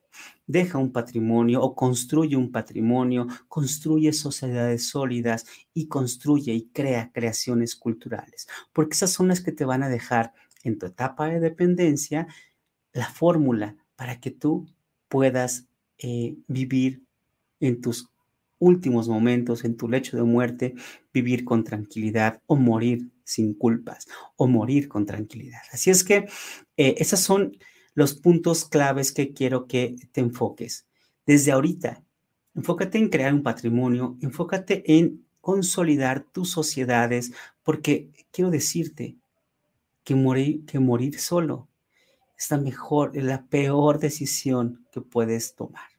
Deja 0.46 0.78
un 0.78 0.92
patrimonio 0.92 1.62
o 1.62 1.74
construye 1.74 2.36
un 2.36 2.50
patrimonio, 2.50 3.26
construye 3.48 4.12
sociedades 4.12 4.88
sólidas 4.88 5.46
y 5.72 5.86
construye 5.88 6.52
y 6.52 6.68
crea 6.68 7.10
creaciones 7.12 7.76
culturales, 7.76 8.48
porque 8.72 8.94
esas 8.94 9.12
son 9.12 9.28
las 9.28 9.40
que 9.40 9.52
te 9.52 9.64
van 9.64 9.82
a 9.82 9.88
dejar 9.88 10.32
en 10.64 10.78
tu 10.78 10.86
etapa 10.86 11.28
de 11.28 11.40
dependencia 11.40 12.26
la 12.92 13.08
fórmula 13.08 13.76
para 13.96 14.20
que 14.20 14.30
tú 14.30 14.68
puedas 15.08 15.68
eh, 15.98 16.36
vivir 16.48 17.02
en 17.62 17.80
tus 17.80 18.10
últimos 18.58 19.08
momentos, 19.08 19.64
en 19.64 19.76
tu 19.76 19.88
lecho 19.88 20.16
de 20.16 20.22
muerte, 20.22 20.74
vivir 21.12 21.44
con 21.44 21.64
tranquilidad 21.64 22.40
o 22.46 22.56
morir 22.56 23.08
sin 23.24 23.54
culpas 23.54 24.06
o 24.36 24.46
morir 24.46 24.88
con 24.88 25.06
tranquilidad. 25.06 25.62
Así 25.72 25.90
es 25.90 26.04
que 26.04 26.28
eh, 26.76 26.94
esos 26.98 27.20
son 27.20 27.56
los 27.94 28.14
puntos 28.14 28.64
claves 28.64 29.12
que 29.12 29.32
quiero 29.32 29.66
que 29.66 29.96
te 30.12 30.20
enfoques. 30.20 30.86
Desde 31.26 31.52
ahorita, 31.52 32.02
enfócate 32.54 32.98
en 32.98 33.08
crear 33.08 33.34
un 33.34 33.42
patrimonio, 33.42 34.16
enfócate 34.20 34.82
en 34.96 35.26
consolidar 35.40 36.24
tus 36.32 36.50
sociedades, 36.50 37.32
porque 37.62 38.10
quiero 38.30 38.50
decirte 38.50 39.16
que 40.04 40.14
morir, 40.14 40.64
que 40.66 40.78
morir 40.78 41.18
solo 41.18 41.68
es 42.38 42.50
la 42.50 42.58
mejor, 42.58 43.16
es 43.16 43.24
la 43.24 43.44
peor 43.46 43.98
decisión 43.98 44.86
que 44.92 45.00
puedes 45.00 45.54
tomar. 45.54 45.91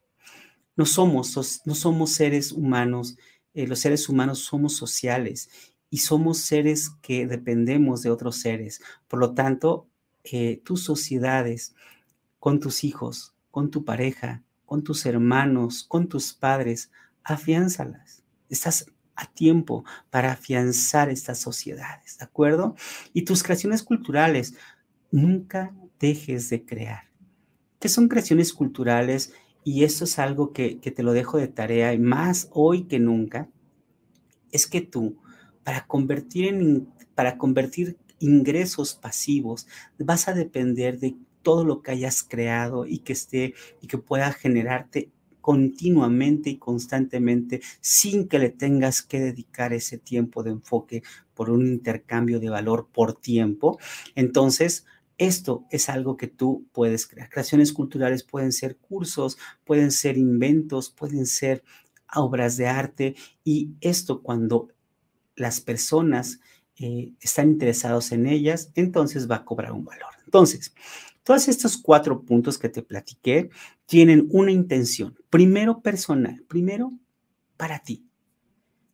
No 0.76 0.86
somos, 0.86 1.62
no 1.64 1.74
somos 1.74 2.12
seres 2.12 2.52
humanos, 2.52 3.16
eh, 3.54 3.66
los 3.66 3.78
seres 3.80 4.08
humanos 4.08 4.40
somos 4.40 4.76
sociales 4.76 5.48
y 5.90 5.98
somos 5.98 6.38
seres 6.38 6.90
que 7.02 7.26
dependemos 7.26 8.02
de 8.02 8.10
otros 8.10 8.36
seres. 8.36 8.80
Por 9.06 9.20
lo 9.20 9.34
tanto, 9.34 9.86
eh, 10.24 10.60
tus 10.64 10.82
sociedades 10.82 11.74
con 12.40 12.60
tus 12.60 12.84
hijos, 12.84 13.34
con 13.50 13.70
tu 13.70 13.84
pareja, 13.84 14.42
con 14.66 14.82
tus 14.82 15.06
hermanos, 15.06 15.84
con 15.84 16.08
tus 16.08 16.32
padres, 16.32 16.90
afiánzalas. 17.22 18.22
Estás 18.48 18.86
a 19.14 19.26
tiempo 19.26 19.84
para 20.10 20.32
afianzar 20.32 21.08
estas 21.08 21.38
sociedades, 21.38 22.18
¿de 22.18 22.24
acuerdo? 22.24 22.74
Y 23.12 23.22
tus 23.22 23.42
creaciones 23.42 23.82
culturales, 23.82 24.54
nunca 25.10 25.72
dejes 26.00 26.50
de 26.50 26.64
crear. 26.64 27.04
¿Qué 27.78 27.88
son 27.88 28.08
creaciones 28.08 28.52
culturales? 28.52 29.32
Y 29.64 29.84
esto 29.84 30.04
es 30.04 30.18
algo 30.18 30.52
que, 30.52 30.78
que 30.78 30.90
te 30.90 31.02
lo 31.02 31.12
dejo 31.12 31.38
de 31.38 31.48
tarea, 31.48 31.94
y 31.94 31.98
más 31.98 32.48
hoy 32.52 32.84
que 32.84 32.98
nunca, 32.98 33.48
es 34.52 34.66
que 34.66 34.80
tú, 34.80 35.16
para 35.64 35.86
convertir, 35.86 36.86
para 37.14 37.38
convertir 37.38 37.96
ingresos 38.20 38.94
pasivos, 38.94 39.66
vas 39.98 40.28
a 40.28 40.34
depender 40.34 40.98
de 40.98 41.16
todo 41.42 41.64
lo 41.64 41.82
que 41.82 41.90
hayas 41.90 42.22
creado 42.22 42.86
y 42.86 42.98
que 42.98 43.12
esté 43.12 43.54
y 43.80 43.86
que 43.86 43.98
pueda 43.98 44.32
generarte 44.32 45.10
continuamente 45.40 46.50
y 46.50 46.56
constantemente 46.56 47.60
sin 47.82 48.28
que 48.28 48.38
le 48.38 48.48
tengas 48.48 49.02
que 49.02 49.20
dedicar 49.20 49.74
ese 49.74 49.98
tiempo 49.98 50.42
de 50.42 50.52
enfoque 50.52 51.02
por 51.34 51.50
un 51.50 51.66
intercambio 51.66 52.40
de 52.40 52.48
valor 52.48 52.88
por 52.90 53.14
tiempo. 53.14 53.78
Entonces, 54.14 54.86
esto 55.26 55.66
es 55.70 55.88
algo 55.88 56.16
que 56.16 56.28
tú 56.28 56.66
puedes 56.72 57.06
crear. 57.06 57.28
Creaciones 57.28 57.72
culturales 57.72 58.22
pueden 58.22 58.52
ser 58.52 58.76
cursos, 58.76 59.38
pueden 59.64 59.90
ser 59.90 60.16
inventos, 60.16 60.90
pueden 60.90 61.26
ser 61.26 61.62
obras 62.14 62.56
de 62.56 62.68
arte 62.68 63.14
y 63.42 63.70
esto 63.80 64.22
cuando 64.22 64.68
las 65.36 65.60
personas 65.60 66.40
eh, 66.76 67.12
están 67.20 67.50
interesados 67.50 68.12
en 68.12 68.26
ellas, 68.26 68.70
entonces 68.74 69.30
va 69.30 69.36
a 69.36 69.44
cobrar 69.44 69.72
un 69.72 69.84
valor. 69.84 70.10
Entonces, 70.24 70.74
todos 71.22 71.48
estos 71.48 71.76
cuatro 71.76 72.22
puntos 72.22 72.58
que 72.58 72.68
te 72.68 72.82
platiqué 72.82 73.50
tienen 73.86 74.28
una 74.30 74.52
intención. 74.52 75.16
Primero, 75.30 75.80
personal. 75.80 76.44
Primero, 76.48 76.92
para 77.56 77.78
ti. 77.78 78.06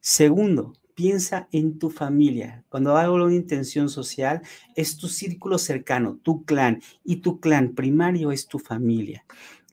Segundo, 0.01 0.75
piensa 1.01 1.49
en 1.51 1.79
tu 1.79 1.89
familia. 1.89 2.63
Cuando 2.69 2.95
hago 2.99 3.15
una 3.15 3.35
intención 3.35 3.89
social, 3.89 4.43
es 4.77 4.99
tu 4.99 5.09
círculo 5.09 5.57
cercano, 5.57 6.19
tu 6.23 6.45
clan, 6.45 6.83
y 7.03 7.23
tu 7.23 7.41
clan 7.41 7.75
primario 7.75 8.33
es 8.33 8.49
tu 8.49 8.59
familia. 8.59 9.25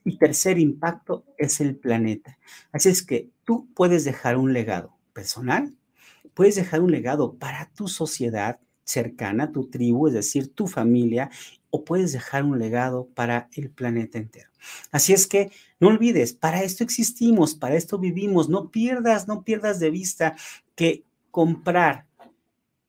Y 0.06 0.16
tercer 0.16 0.58
impacto 0.58 1.26
es 1.36 1.60
el 1.60 1.76
planeta. 1.76 2.38
Así 2.72 2.88
es 2.88 3.02
que 3.02 3.28
tú 3.44 3.68
puedes 3.74 4.06
dejar 4.06 4.38
un 4.38 4.54
legado 4.54 4.96
personal, 5.12 5.74
puedes 6.32 6.54
dejar 6.54 6.80
un 6.80 6.92
legado 6.92 7.34
para 7.34 7.70
tu 7.74 7.88
sociedad 7.88 8.58
cercana, 8.84 9.52
tu 9.52 9.68
tribu, 9.68 10.08
es 10.08 10.14
decir, 10.14 10.54
tu 10.54 10.66
familia, 10.66 11.28
o 11.68 11.84
puedes 11.84 12.12
dejar 12.12 12.44
un 12.44 12.58
legado 12.58 13.06
para 13.14 13.50
el 13.52 13.68
planeta 13.68 14.16
entero. 14.16 14.48
Así 14.92 15.12
es 15.12 15.26
que 15.26 15.50
no 15.78 15.88
olvides, 15.88 16.32
para 16.32 16.62
esto 16.62 16.84
existimos, 16.84 17.54
para 17.54 17.76
esto 17.76 17.98
vivimos, 17.98 18.48
no 18.48 18.70
pierdas, 18.70 19.28
no 19.28 19.44
pierdas 19.44 19.78
de 19.78 19.90
vista 19.90 20.36
que 20.74 21.04
comprar, 21.30 22.06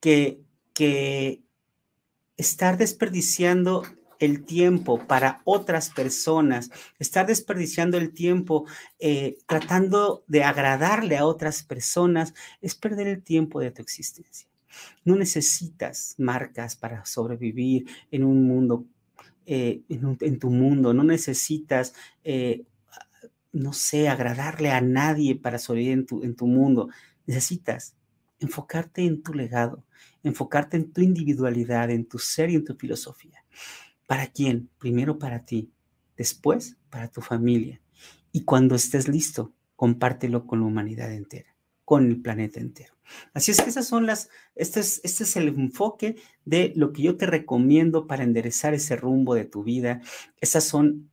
que, 0.00 0.40
que 0.74 1.42
estar 2.36 2.78
desperdiciando 2.78 3.82
el 4.20 4.44
tiempo 4.44 4.98
para 5.06 5.40
otras 5.44 5.90
personas, 5.90 6.70
estar 6.98 7.26
desperdiciando 7.26 7.96
el 7.96 8.12
tiempo 8.12 8.66
eh, 8.98 9.38
tratando 9.46 10.24
de 10.28 10.44
agradarle 10.44 11.16
a 11.16 11.26
otras 11.26 11.62
personas, 11.62 12.34
es 12.60 12.74
perder 12.74 13.08
el 13.08 13.22
tiempo 13.22 13.60
de 13.60 13.70
tu 13.70 13.82
existencia. 13.82 14.46
No 15.04 15.16
necesitas 15.16 16.14
marcas 16.18 16.76
para 16.76 17.04
sobrevivir 17.06 17.86
en 18.10 18.24
un 18.24 18.46
mundo, 18.46 18.84
eh, 19.46 19.82
en, 19.88 20.38
tu 20.38 20.50
mundo, 20.50 20.94
no 20.94 21.02
necesitas, 21.02 21.94
eh, 22.22 22.64
no 23.52 23.72
sé, 23.72 24.08
agradarle 24.08 24.70
a 24.70 24.82
nadie 24.82 25.34
para 25.34 25.58
sobrevivir 25.58 25.94
en 25.94 26.06
tu, 26.06 26.22
en 26.22 26.36
tu 26.36 26.46
mundo. 26.46 26.88
Necesitas 27.26 27.96
enfocarte 28.40 29.02
en 29.02 29.22
tu 29.22 29.34
legado, 29.34 29.84
enfocarte 30.22 30.76
en 30.76 30.92
tu 30.92 31.00
individualidad, 31.00 31.90
en 31.90 32.06
tu 32.06 32.18
ser 32.18 32.50
y 32.50 32.56
en 32.56 32.64
tu 32.64 32.74
filosofía. 32.74 33.44
¿Para 34.06 34.26
quién? 34.26 34.68
Primero 34.78 35.18
para 35.18 35.44
ti, 35.44 35.70
después 36.16 36.76
para 36.90 37.08
tu 37.08 37.20
familia. 37.20 37.80
Y 38.32 38.44
cuando 38.44 38.74
estés 38.74 39.08
listo, 39.08 39.52
compártelo 39.76 40.46
con 40.46 40.60
la 40.60 40.66
humanidad 40.66 41.12
entera, 41.12 41.54
con 41.84 42.06
el 42.06 42.20
planeta 42.20 42.60
entero. 42.60 42.94
Así 43.34 43.50
es 43.50 43.60
que 43.60 43.70
esas 43.70 43.86
son 43.86 44.06
las, 44.06 44.28
este 44.54 44.80
es, 44.80 45.00
este 45.04 45.24
es 45.24 45.36
el 45.36 45.48
enfoque 45.48 46.16
de 46.44 46.72
lo 46.76 46.92
que 46.92 47.02
yo 47.02 47.16
te 47.16 47.26
recomiendo 47.26 48.06
para 48.06 48.22
enderezar 48.22 48.74
ese 48.74 48.96
rumbo 48.96 49.34
de 49.34 49.44
tu 49.44 49.64
vida. 49.64 50.00
Esas 50.40 50.64
son 50.64 51.09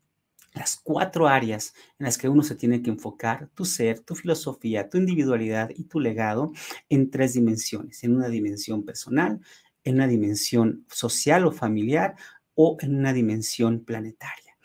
las 0.58 0.78
cuatro 0.78 1.28
áreas 1.28 1.74
en 2.00 2.06
las 2.06 2.18
que 2.18 2.30
uno 2.30 2.44
se 2.44 2.56
tiene 2.56 2.82
que 2.82 2.90
enfocar, 2.90 3.50
tu 3.54 3.66
ser, 3.66 4.00
tu 4.00 4.16
filosofía, 4.16 4.90
tu 4.90 4.98
individualidad 4.98 5.70
y 5.76 5.84
tu 5.86 6.00
legado 6.00 6.52
en 6.90 7.10
tres 7.10 7.34
dimensiones, 7.34 8.04
en 8.04 8.16
una 8.16 8.30
dimensión 8.30 8.84
personal, 8.84 9.40
en 9.84 9.96
una 9.96 10.08
dimensión 10.08 10.86
social 10.90 11.46
o 11.46 11.52
familiar 11.52 12.16
o 12.56 12.78
en 12.82 12.96
una 12.96 13.14
dimensión 13.14 13.82
planetaria. 13.84 14.58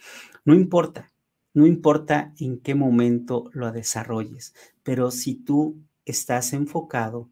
No 0.44 0.54
importa, 0.54 1.12
no 1.54 1.66
importa 1.66 2.32
en 2.38 2.58
qué 2.58 2.74
momento 2.74 3.50
lo 3.52 3.70
desarrolles, 3.70 4.54
pero 4.82 5.10
si 5.10 5.34
tú 5.34 5.78
estás 6.04 6.52
enfocado 6.52 7.30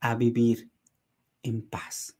a 0.00 0.14
vivir 0.14 0.70
en 1.42 1.62
paz, 1.62 2.16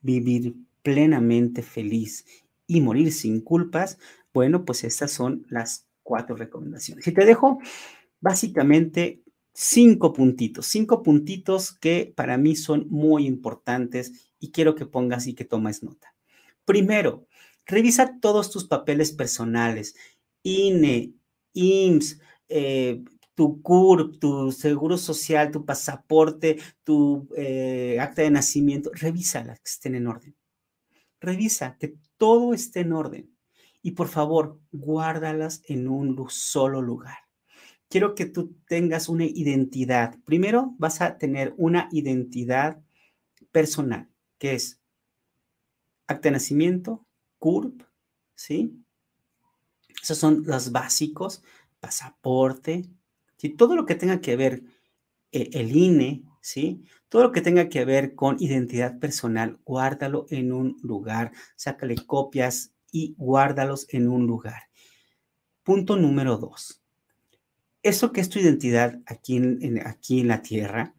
vivir 0.00 0.54
plenamente 0.82 1.62
feliz 1.62 2.24
y 2.68 2.80
morir 2.80 3.12
sin 3.12 3.40
culpas, 3.40 3.98
bueno, 4.32 4.64
pues 4.64 4.84
estas 4.84 5.10
son 5.10 5.44
las 5.48 5.88
cuatro 6.04 6.36
recomendaciones. 6.36 7.04
Y 7.08 7.12
te 7.12 7.24
dejo 7.24 7.58
básicamente 8.20 9.24
cinco 9.52 10.12
puntitos, 10.12 10.66
cinco 10.66 11.02
puntitos 11.02 11.72
que 11.72 12.12
para 12.14 12.38
mí 12.38 12.54
son 12.54 12.86
muy 12.90 13.26
importantes 13.26 14.30
y 14.38 14.52
quiero 14.52 14.76
que 14.76 14.86
pongas 14.86 15.26
y 15.26 15.34
que 15.34 15.44
tomes 15.44 15.82
nota. 15.82 16.14
Primero, 16.64 17.26
revisa 17.66 18.18
todos 18.20 18.50
tus 18.50 18.66
papeles 18.66 19.10
personales, 19.12 19.96
INE, 20.44 21.14
IMSS, 21.54 22.20
eh, 22.48 23.02
tu 23.34 23.62
CURP, 23.62 24.18
tu 24.18 24.52
seguro 24.52 24.98
social, 24.98 25.50
tu 25.50 25.64
pasaporte, 25.64 26.58
tu 26.84 27.28
eh, 27.36 27.98
acta 28.00 28.22
de 28.22 28.30
nacimiento, 28.30 28.90
revísala 28.92 29.54
que 29.54 29.62
estén 29.64 29.94
en 29.94 30.06
orden. 30.06 30.36
Revisa 31.20 31.76
que 31.78 31.94
todo 32.18 32.52
esté 32.52 32.80
en 32.80 32.92
orden. 32.92 33.34
Y 33.82 33.92
por 33.92 34.08
favor, 34.08 34.60
guárdalas 34.72 35.62
en 35.66 35.88
un 35.88 36.28
solo 36.28 36.82
lugar. 36.82 37.18
Quiero 37.88 38.14
que 38.14 38.26
tú 38.26 38.54
tengas 38.66 39.08
una 39.08 39.24
identidad. 39.24 40.18
Primero 40.24 40.74
vas 40.78 41.00
a 41.00 41.16
tener 41.16 41.54
una 41.56 41.88
identidad 41.90 42.82
personal, 43.50 44.10
que 44.36 44.54
es 44.54 44.80
acta 46.06 46.28
de 46.28 46.32
nacimiento, 46.32 47.06
CURP, 47.38 47.82
¿sí? 48.34 48.84
Esos 50.02 50.18
son 50.18 50.42
los 50.46 50.70
básicos, 50.70 51.42
pasaporte, 51.80 52.84
¿sí? 53.36 53.50
todo 53.50 53.74
lo 53.74 53.86
que 53.86 53.94
tenga 53.94 54.20
que 54.20 54.36
ver 54.36 54.62
eh, 55.32 55.50
el 55.52 55.74
INE, 55.74 56.24
¿sí? 56.40 56.84
Todo 57.08 57.22
lo 57.22 57.32
que 57.32 57.40
tenga 57.40 57.68
que 57.68 57.84
ver 57.84 58.14
con 58.14 58.36
identidad 58.38 58.98
personal, 58.98 59.58
guárdalo 59.64 60.26
en 60.28 60.52
un 60.52 60.76
lugar, 60.82 61.32
sácale 61.56 61.96
copias 61.96 62.72
y 62.92 63.14
guárdalos 63.16 63.86
en 63.90 64.08
un 64.08 64.26
lugar. 64.26 64.64
Punto 65.62 65.96
número 65.96 66.36
dos. 66.36 66.82
Eso 67.82 68.12
que 68.12 68.20
es 68.20 68.28
tu 68.28 68.38
identidad 68.38 69.00
aquí 69.06 69.36
en, 69.36 69.86
aquí 69.86 70.20
en 70.20 70.28
la 70.28 70.42
Tierra, 70.42 70.94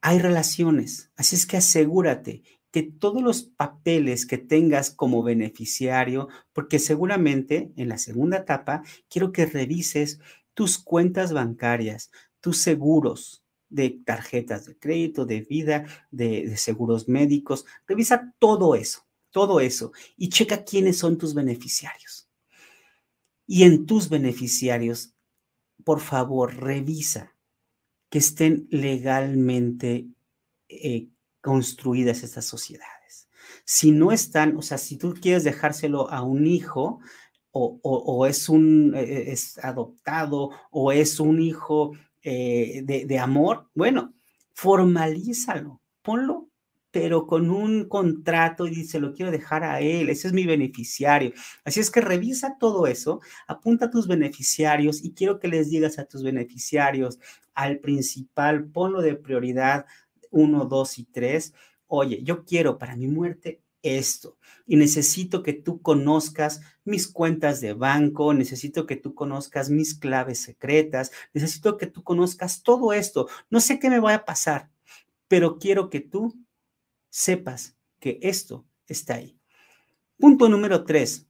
hay 0.00 0.18
relaciones, 0.18 1.10
así 1.16 1.36
es 1.36 1.46
que 1.46 1.58
asegúrate 1.58 2.42
que 2.70 2.82
todos 2.82 3.22
los 3.22 3.42
papeles 3.44 4.26
que 4.26 4.38
tengas 4.38 4.90
como 4.90 5.22
beneficiario, 5.22 6.28
porque 6.52 6.78
seguramente 6.78 7.72
en 7.76 7.88
la 7.88 7.98
segunda 7.98 8.38
etapa 8.38 8.82
quiero 9.08 9.32
que 9.32 9.46
revises 9.46 10.18
tus 10.54 10.78
cuentas 10.78 11.32
bancarias, 11.32 12.10
tus 12.40 12.58
seguros 12.58 13.43
de 13.74 13.90
tarjetas 13.90 14.66
de 14.66 14.78
crédito, 14.78 15.26
de 15.26 15.40
vida, 15.40 15.84
de, 16.12 16.56
seguros 16.56 17.08
médicos. 17.08 17.66
Revisa 17.88 18.32
todo 18.38 18.76
eso, 18.76 19.04
todo 19.30 19.58
eso 19.58 19.92
y 20.16 20.28
checa 20.28 20.64
quiénes 20.64 20.98
son 20.98 21.18
tus 21.18 21.34
beneficiarios. 21.34 22.28
Y 23.46 23.64
en 23.64 23.84
tus 23.84 24.08
beneficiarios, 24.08 25.12
por 25.82 26.00
favor, 26.00 26.54
revisa 26.54 27.34
que 28.08 28.18
estén 28.18 28.68
legalmente 28.70 30.06
eh, 30.68 31.08
construidas 31.40 32.22
estas 32.22 32.44
sociedades. 32.44 33.28
Si 33.64 33.90
no 33.90 34.12
están, 34.12 34.56
o 34.56 34.62
sea, 34.62 34.78
si 34.78 34.96
tú 34.96 35.14
quieres 35.20 35.42
dejárselo 35.42 36.08
a 36.10 36.22
un 36.22 36.46
hijo, 36.46 37.00
o, 37.56 38.26
es 38.26 38.48
un 38.48 38.94
eh, 38.96 39.30
es 39.30 39.58
adoptado 39.58 40.50
o 40.72 40.90
es 40.90 41.20
un 41.20 41.40
hijo 41.40 41.92
eh, 42.24 42.82
de, 42.84 43.06
de 43.06 43.18
amor, 43.18 43.70
bueno, 43.74 44.14
formalízalo, 44.54 45.80
ponlo 46.02 46.48
pero 46.94 47.26
con 47.26 47.50
un 47.50 47.88
contrato 47.88 48.68
y 48.68 48.70
dice, 48.70 49.00
lo 49.00 49.12
quiero 49.14 49.32
dejar 49.32 49.64
a 49.64 49.80
él, 49.80 50.10
ese 50.10 50.28
es 50.28 50.32
mi 50.32 50.46
beneficiario. 50.46 51.32
Así 51.64 51.80
es 51.80 51.90
que 51.90 52.00
revisa 52.00 52.56
todo 52.56 52.86
eso, 52.86 53.20
apunta 53.48 53.86
a 53.86 53.90
tus 53.90 54.06
beneficiarios 54.06 55.02
y 55.02 55.12
quiero 55.12 55.40
que 55.40 55.48
les 55.48 55.70
digas 55.70 55.98
a 55.98 56.04
tus 56.04 56.22
beneficiarios, 56.22 57.18
al 57.52 57.80
principal, 57.80 58.66
ponlo 58.70 59.02
de 59.02 59.16
prioridad 59.16 59.86
uno, 60.30 60.66
dos 60.66 61.00
y 61.00 61.04
tres. 61.04 61.52
Oye, 61.88 62.22
yo 62.22 62.44
quiero 62.44 62.78
para 62.78 62.94
mi 62.94 63.08
muerte 63.08 63.63
esto 63.84 64.36
y 64.66 64.76
necesito 64.76 65.42
que 65.42 65.52
tú 65.52 65.80
conozcas 65.82 66.62
mis 66.84 67.06
cuentas 67.06 67.60
de 67.60 67.74
banco, 67.74 68.34
necesito 68.34 68.86
que 68.86 68.96
tú 68.96 69.14
conozcas 69.14 69.70
mis 69.70 69.94
claves 69.94 70.40
secretas, 70.40 71.12
necesito 71.32 71.76
que 71.76 71.86
tú 71.86 72.02
conozcas 72.02 72.62
todo 72.62 72.92
esto. 72.92 73.28
No 73.50 73.60
sé 73.60 73.78
qué 73.78 73.90
me 73.90 74.00
va 74.00 74.14
a 74.14 74.24
pasar, 74.24 74.70
pero 75.28 75.58
quiero 75.58 75.90
que 75.90 76.00
tú 76.00 76.34
sepas 77.10 77.76
que 78.00 78.18
esto 78.22 78.66
está 78.86 79.14
ahí. 79.14 79.38
Punto 80.18 80.48
número 80.48 80.84
tres, 80.84 81.26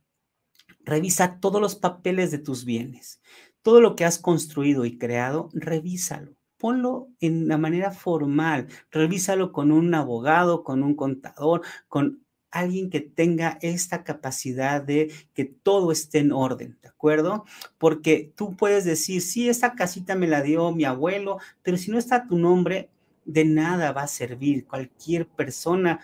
revisa 0.80 1.40
todos 1.40 1.60
los 1.60 1.74
papeles 1.74 2.30
de 2.30 2.38
tus 2.38 2.64
bienes. 2.64 3.20
Todo 3.62 3.80
lo 3.80 3.96
que 3.96 4.04
has 4.04 4.18
construido 4.18 4.84
y 4.84 4.98
creado, 4.98 5.48
revísalo. 5.52 6.36
Ponlo 6.58 7.08
en 7.20 7.48
la 7.48 7.58
manera 7.58 7.90
formal, 7.90 8.68
revísalo 8.90 9.52
con 9.52 9.72
un 9.72 9.94
abogado, 9.94 10.64
con 10.64 10.82
un 10.82 10.94
contador, 10.94 11.62
con 11.88 12.23
alguien 12.54 12.88
que 12.88 13.00
tenga 13.00 13.58
esta 13.60 14.04
capacidad 14.04 14.80
de 14.80 15.12
que 15.34 15.44
todo 15.44 15.90
esté 15.92 16.20
en 16.20 16.32
orden, 16.32 16.78
¿de 16.80 16.88
acuerdo? 16.88 17.44
Porque 17.78 18.32
tú 18.36 18.56
puedes 18.56 18.84
decir, 18.84 19.20
sí, 19.20 19.48
esta 19.48 19.74
casita 19.74 20.14
me 20.14 20.28
la 20.28 20.40
dio 20.40 20.72
mi 20.72 20.84
abuelo, 20.84 21.38
pero 21.62 21.76
si 21.76 21.90
no 21.90 21.98
está 21.98 22.26
tu 22.26 22.38
nombre, 22.38 22.90
de 23.24 23.44
nada 23.44 23.92
va 23.92 24.02
a 24.02 24.08
servir. 24.08 24.66
Cualquier 24.66 25.26
persona 25.26 26.00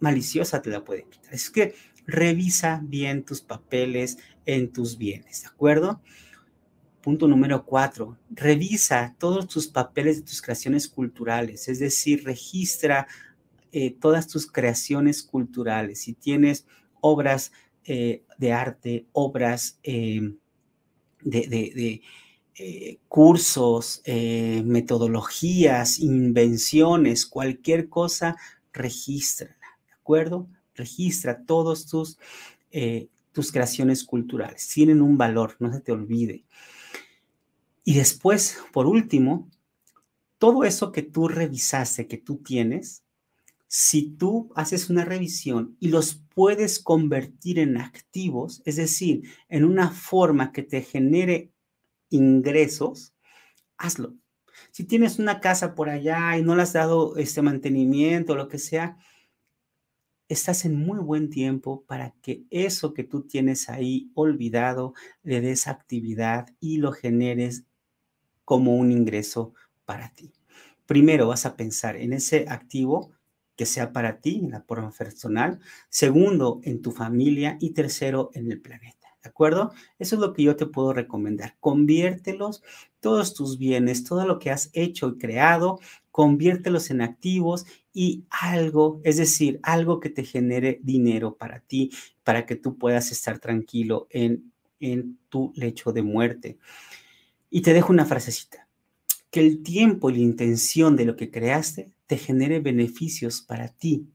maliciosa 0.00 0.62
te 0.62 0.70
la 0.70 0.82
puede 0.82 1.04
quitar. 1.04 1.34
Es 1.34 1.50
que 1.50 1.74
revisa 2.06 2.80
bien 2.82 3.22
tus 3.22 3.42
papeles 3.42 4.16
en 4.46 4.72
tus 4.72 4.96
bienes, 4.96 5.42
¿de 5.42 5.48
acuerdo? 5.48 6.00
Punto 7.02 7.28
número 7.28 7.64
cuatro, 7.64 8.18
revisa 8.30 9.14
todos 9.18 9.46
tus 9.46 9.68
papeles 9.68 10.16
de 10.16 10.22
tus 10.22 10.40
creaciones 10.42 10.88
culturales, 10.88 11.68
es 11.68 11.78
decir, 11.78 12.24
registra 12.24 13.06
eh, 13.86 13.96
todas 14.00 14.26
tus 14.26 14.50
creaciones 14.50 15.22
culturales. 15.22 16.00
Si 16.00 16.12
tienes 16.12 16.66
obras 17.00 17.52
eh, 17.84 18.24
de 18.36 18.52
arte, 18.52 19.06
obras 19.12 19.78
eh, 19.82 20.34
de 21.20 22.02
eh, 22.54 22.98
cursos, 23.08 24.02
metodologías, 24.04 25.98
invenciones, 26.00 27.24
cualquier 27.24 27.88
cosa, 27.88 28.36
regístrala, 28.72 29.56
¿de 29.86 29.94
acuerdo? 29.94 30.48
Registra 30.74 31.44
todos 31.46 31.86
tus, 31.86 32.18
tus 33.32 33.52
creaciones 33.52 34.04
culturales. 34.04 34.68
Tienen 34.68 35.00
un 35.00 35.16
valor, 35.16 35.56
no 35.60 35.72
se 35.72 35.80
te 35.80 35.92
olvide. 35.92 36.44
Y 37.84 37.94
después, 37.94 38.58
por 38.72 38.86
último, 38.86 39.48
todo 40.38 40.64
eso 40.64 40.92
que 40.92 41.02
tú 41.02 41.28
revisaste, 41.28 42.06
que 42.06 42.18
tú 42.18 42.36
tienes, 42.36 43.02
si 43.68 44.10
tú 44.16 44.50
haces 44.56 44.88
una 44.88 45.04
revisión 45.04 45.76
y 45.78 45.88
los 45.88 46.14
puedes 46.34 46.78
convertir 46.78 47.58
en 47.58 47.76
activos, 47.76 48.62
es 48.64 48.76
decir, 48.76 49.28
en 49.48 49.64
una 49.64 49.90
forma 49.90 50.52
que 50.52 50.62
te 50.62 50.80
genere 50.80 51.52
ingresos, 52.08 53.14
hazlo. 53.76 54.16
Si 54.70 54.84
tienes 54.84 55.18
una 55.18 55.40
casa 55.40 55.74
por 55.74 55.90
allá 55.90 56.38
y 56.38 56.42
no 56.42 56.56
le 56.56 56.62
has 56.62 56.72
dado 56.72 57.16
este 57.18 57.42
mantenimiento 57.42 58.34
lo 58.34 58.48
que 58.48 58.58
sea, 58.58 58.96
estás 60.28 60.64
en 60.64 60.74
muy 60.74 60.98
buen 60.98 61.28
tiempo 61.28 61.84
para 61.86 62.14
que 62.22 62.44
eso 62.50 62.94
que 62.94 63.04
tú 63.04 63.26
tienes 63.26 63.68
ahí 63.68 64.10
olvidado 64.14 64.94
le 65.22 65.42
des 65.42 65.68
actividad 65.68 66.48
y 66.58 66.78
lo 66.78 66.92
generes 66.92 67.64
como 68.46 68.76
un 68.76 68.92
ingreso 68.92 69.52
para 69.84 70.14
ti. 70.14 70.32
Primero 70.86 71.28
vas 71.28 71.44
a 71.44 71.54
pensar 71.54 71.96
en 71.96 72.14
ese 72.14 72.46
activo 72.48 73.12
que 73.58 73.66
sea 73.66 73.92
para 73.92 74.20
ti, 74.20 74.38
en 74.40 74.52
la 74.52 74.62
forma 74.62 74.92
personal. 74.92 75.58
Segundo, 75.90 76.60
en 76.62 76.80
tu 76.80 76.92
familia. 76.92 77.58
Y 77.60 77.70
tercero, 77.70 78.30
en 78.32 78.52
el 78.52 78.60
planeta. 78.60 79.08
¿De 79.20 79.28
acuerdo? 79.28 79.72
Eso 79.98 80.14
es 80.14 80.20
lo 80.20 80.32
que 80.32 80.44
yo 80.44 80.54
te 80.54 80.66
puedo 80.66 80.92
recomendar. 80.92 81.56
Conviértelos, 81.58 82.62
todos 83.00 83.34
tus 83.34 83.58
bienes, 83.58 84.04
todo 84.04 84.24
lo 84.26 84.38
que 84.38 84.52
has 84.52 84.70
hecho 84.74 85.08
y 85.08 85.18
creado, 85.18 85.80
conviértelos 86.12 86.90
en 86.90 87.00
activos 87.00 87.66
y 87.92 88.22
algo, 88.30 89.00
es 89.02 89.16
decir, 89.16 89.58
algo 89.64 89.98
que 89.98 90.10
te 90.10 90.22
genere 90.22 90.78
dinero 90.84 91.36
para 91.36 91.58
ti, 91.58 91.90
para 92.22 92.46
que 92.46 92.54
tú 92.54 92.78
puedas 92.78 93.10
estar 93.10 93.40
tranquilo 93.40 94.06
en, 94.10 94.52
en 94.78 95.18
tu 95.28 95.52
lecho 95.56 95.92
de 95.92 96.02
muerte. 96.02 96.58
Y 97.50 97.62
te 97.62 97.74
dejo 97.74 97.92
una 97.92 98.06
frasecita. 98.06 98.68
Que 99.32 99.40
el 99.40 99.64
tiempo 99.64 100.10
y 100.10 100.14
la 100.14 100.20
intención 100.20 100.94
de 100.94 101.06
lo 101.06 101.16
que 101.16 101.32
creaste 101.32 101.90
te 102.08 102.16
genere 102.16 102.58
beneficios 102.58 103.42
para 103.42 103.68
ti, 103.68 104.08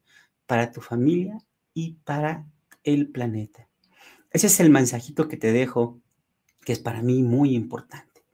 para 0.47 0.71
tu 0.71 0.81
familia 0.81 1.37
y 1.73 1.93
para 2.03 2.45
el 2.83 3.07
planeta. 3.07 3.69
Ese 4.31 4.47
es 4.47 4.59
el 4.59 4.71
mensajito 4.71 5.29
que 5.29 5.37
te 5.37 5.53
dejo, 5.53 6.01
que 6.65 6.73
es 6.73 6.79
para 6.79 7.03
mí 7.03 7.21
muy 7.21 7.55
importante. 7.55 8.25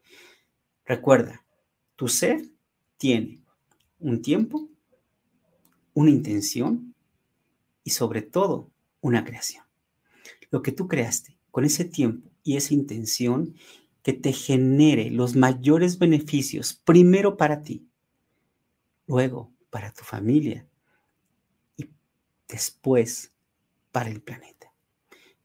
Recuerda, 0.86 1.45
tu 1.98 2.08
ser 2.08 2.41
tiene 2.98 3.41
un 4.00 4.22
tiempo, 4.22 4.69
una 5.93 6.10
intención 6.10 6.95
y 7.84 7.89
sobre 7.89 8.22
todo 8.22 8.72
una 9.02 9.26
creación. 9.26 9.65
Lo 10.52 10.62
que 10.62 10.72
tú 10.72 10.88
creaste 10.88 11.38
con 11.52 11.65
ese 11.65 11.84
tiempo 11.84 12.30
y 12.43 12.56
esa 12.56 12.74
intención 12.74 13.56
que 14.04 14.13
te 14.13 14.32
genere 14.32 15.12
los 15.12 15.36
mayores 15.36 16.00
beneficios, 16.00 16.82
primero 16.86 17.36
para 17.36 17.62
ti, 17.62 17.88
luego 19.10 19.52
para 19.72 19.91
tu 19.91 20.04
familia 20.04 20.67
y 21.76 21.89
después 22.48 23.34
para 23.91 24.10
el 24.10 24.22
planeta. 24.22 24.72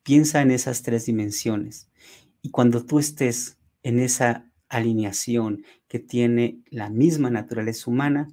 Piensa 0.03 0.43
en 0.43 0.51
esas 0.51 0.83
tres 0.83 1.07
dimensiones 1.07 1.89
y 2.43 2.51
cuando 2.51 2.85
tú 2.85 2.99
estés 2.99 3.59
en 3.83 4.01
esa 4.01 4.51
alineación 4.69 5.65
que 5.89 5.99
tiene 5.99 6.59
la 6.69 6.91
misma 6.91 7.31
naturaleza 7.31 7.91
humana, 7.91 8.29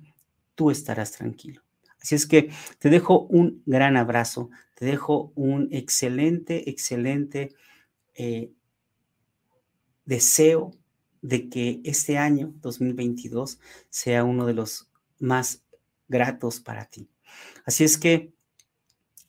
tú 0.55 0.69
estarás 0.69 1.13
tranquilo. 1.13 1.61
Así 2.01 2.15
es 2.15 2.27
que 2.27 2.51
te 2.79 2.89
dejo 2.89 3.21
un 3.21 3.63
gran 3.65 3.95
abrazo, 3.95 4.49
te 4.75 4.85
dejo 4.85 5.31
un 5.35 5.69
excelente, 5.71 6.69
excelente 6.69 7.53
eh, 8.15 8.51
deseo 10.03 10.71
de 11.21 11.47
que 11.47 11.79
este 11.85 12.17
año 12.17 12.53
2022 12.57 13.59
sea 13.89 14.25
uno 14.25 14.45
de 14.45 14.55
los 14.55 14.90
más 15.21 15.63
gratos 16.07 16.59
para 16.59 16.85
ti. 16.85 17.09
Así 17.65 17.83
es 17.83 17.97
que 17.97 18.33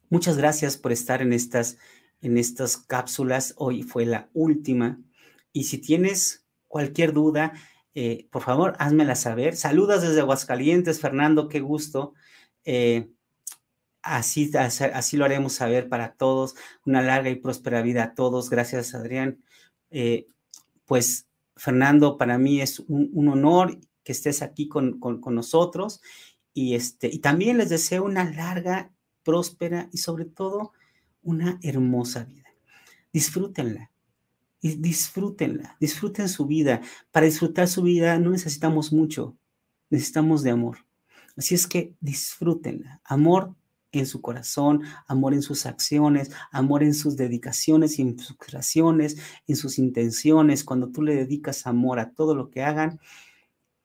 muchas 0.09 0.37
gracias 0.37 0.77
por 0.77 0.93
estar 0.93 1.23
en 1.23 1.33
estas 1.33 1.79
en 2.23 2.39
estas 2.39 2.77
cápsulas. 2.77 3.55
Hoy 3.57 3.83
fue 3.83 4.07
la 4.07 4.31
última. 4.33 4.99
Y 5.53 5.65
si 5.65 5.79
tienes 5.79 6.47
cualquier 6.69 7.13
duda, 7.13 7.53
eh, 7.95 8.29
por 8.31 8.43
favor, 8.43 8.75
házmela 8.79 9.17
saber. 9.17 9.57
Saludas 9.57 10.03
desde 10.03 10.21
Aguascalientes, 10.21 11.01
Fernando, 11.01 11.49
qué 11.49 11.61
gusto. 11.61 12.15
Eh, 12.65 13.11
así, 14.01 14.51
así 14.57 15.17
lo 15.17 15.25
haremos 15.25 15.53
saber 15.53 15.89
para 15.89 16.15
todos. 16.15 16.55
Una 16.87 17.03
larga 17.03 17.29
y 17.29 17.37
próspera 17.37 17.83
vida 17.83 18.05
a 18.05 18.15
todos. 18.15 18.49
Gracias, 18.49 18.95
Adrián. 18.95 19.43
Eh, 19.91 20.27
pues, 20.87 21.27
Fernando, 21.57 22.17
para 22.17 22.39
mí 22.39 22.63
es 22.63 22.81
un, 22.81 23.29
honor 23.29 23.79
que 24.05 24.13
estés 24.13 24.43
aquí 24.43 24.69
con, 24.69 24.99
con, 24.99 25.35
nosotros. 25.35 26.01
Y, 26.55 26.75
este, 26.75 27.09
y 27.09 27.19
también 27.19 27.59
les 27.59 27.69
deseo 27.69 28.05
una 28.05 28.25
larga, 28.25 28.93
próspera 29.23 29.89
y 29.93 29.99
sobre 29.99 30.25
todo 30.25 30.73
una 31.23 31.59
hermosa 31.63 32.25
vida. 32.25 32.49
Disfrútenla. 33.13 33.91
Disfrútenla, 34.63 35.77
disfruten 35.81 36.29
su 36.29 36.47
vida. 36.47 36.83
Para 37.11 37.27
disfrutar 37.27 37.67
su 37.67 37.83
vida 37.83 38.17
no 38.21 38.31
necesitamos 38.31 38.93
mucho, 38.93 39.37
necesitamos 39.91 40.45
de 40.45 40.51
amor. 40.51 40.79
Así 41.37 41.57
es 41.57 41.67
que 41.67 41.97
disfrútenla. 42.01 43.01
Amor 43.03 43.57
en 43.91 44.07
su 44.07 44.21
corazón, 44.21 44.83
amor 45.09 45.35
en 45.35 45.43
sus 45.43 45.67
acciones, 45.67 46.31
amor 46.53 46.85
en 46.85 46.95
sus 46.95 47.17
dedicaciones 47.17 47.99
y 47.99 48.03
en 48.03 48.19
sus 48.19 48.37
creaciones, 48.37 49.17
en 49.49 49.57
sus 49.57 49.81
intenciones. 49.81 50.63
Cuando 50.63 50.93
tú 50.93 51.03
le 51.03 51.17
dedicas 51.17 51.67
amor 51.67 51.99
a 51.99 52.13
todo 52.13 52.37
lo 52.37 52.49
que 52.49 52.63
hagan, 52.63 53.01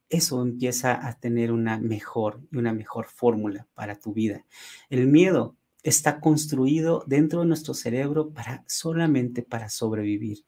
eso 0.10 0.42
empieza 0.42 1.08
a 1.08 1.20
tener 1.20 1.52
una 1.52 1.80
mejor 1.80 2.42
y 2.52 2.58
una 2.58 2.74
mejor 2.74 3.08
fórmula 3.08 3.68
para 3.74 3.96
tu 4.00 4.14
vida. 4.14 4.46
El 4.90 5.08
miedo 5.08 5.56
está 5.84 6.20
construido 6.20 7.04
dentro 7.08 7.42
de 7.42 7.48
nuestro 7.48 7.74
cerebro 7.74 8.30
para 8.30 8.64
solamente 8.68 9.42
para 9.42 9.70
sobrevivir. 9.70 10.46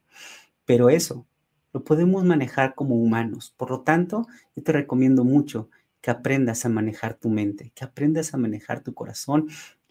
Pero 0.66 0.90
eso 0.90 1.26
lo 1.74 1.84
podemos 1.84 2.24
manejar 2.24 2.76
como 2.76 2.96
humanos. 2.96 3.54
Por 3.58 3.70
lo 3.70 3.82
tanto, 3.82 4.28
yo 4.56 4.64
te 4.64 4.72
recomiendo 4.72 5.24
mucho 5.24 5.70
que 6.02 6.12
aprendas 6.12 6.66
a 6.66 6.70
manejar 6.70 7.16
tu 7.16 7.30
mente, 7.30 7.72
que 7.76 7.84
aprendas 7.84 8.34
a 8.34 8.38
manejar 8.38 8.82
tu 8.82 8.94
corazón 8.94 9.48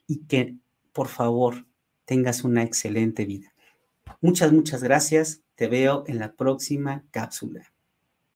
y 0.07 0.21
que, 0.25 0.57
por 0.93 1.09
favor, 1.09 1.66
tengas 2.05 2.45
una 2.45 2.62
excelente 2.62 3.27
vida. 3.27 3.53
Muchas, 4.21 4.53
muchas 4.53 4.83
gracias. 4.83 5.43
Te 5.55 5.69
veo 5.69 6.05
en 6.07 6.19
la 6.19 6.33
próxima 6.33 7.05
cápsula. 7.11 7.73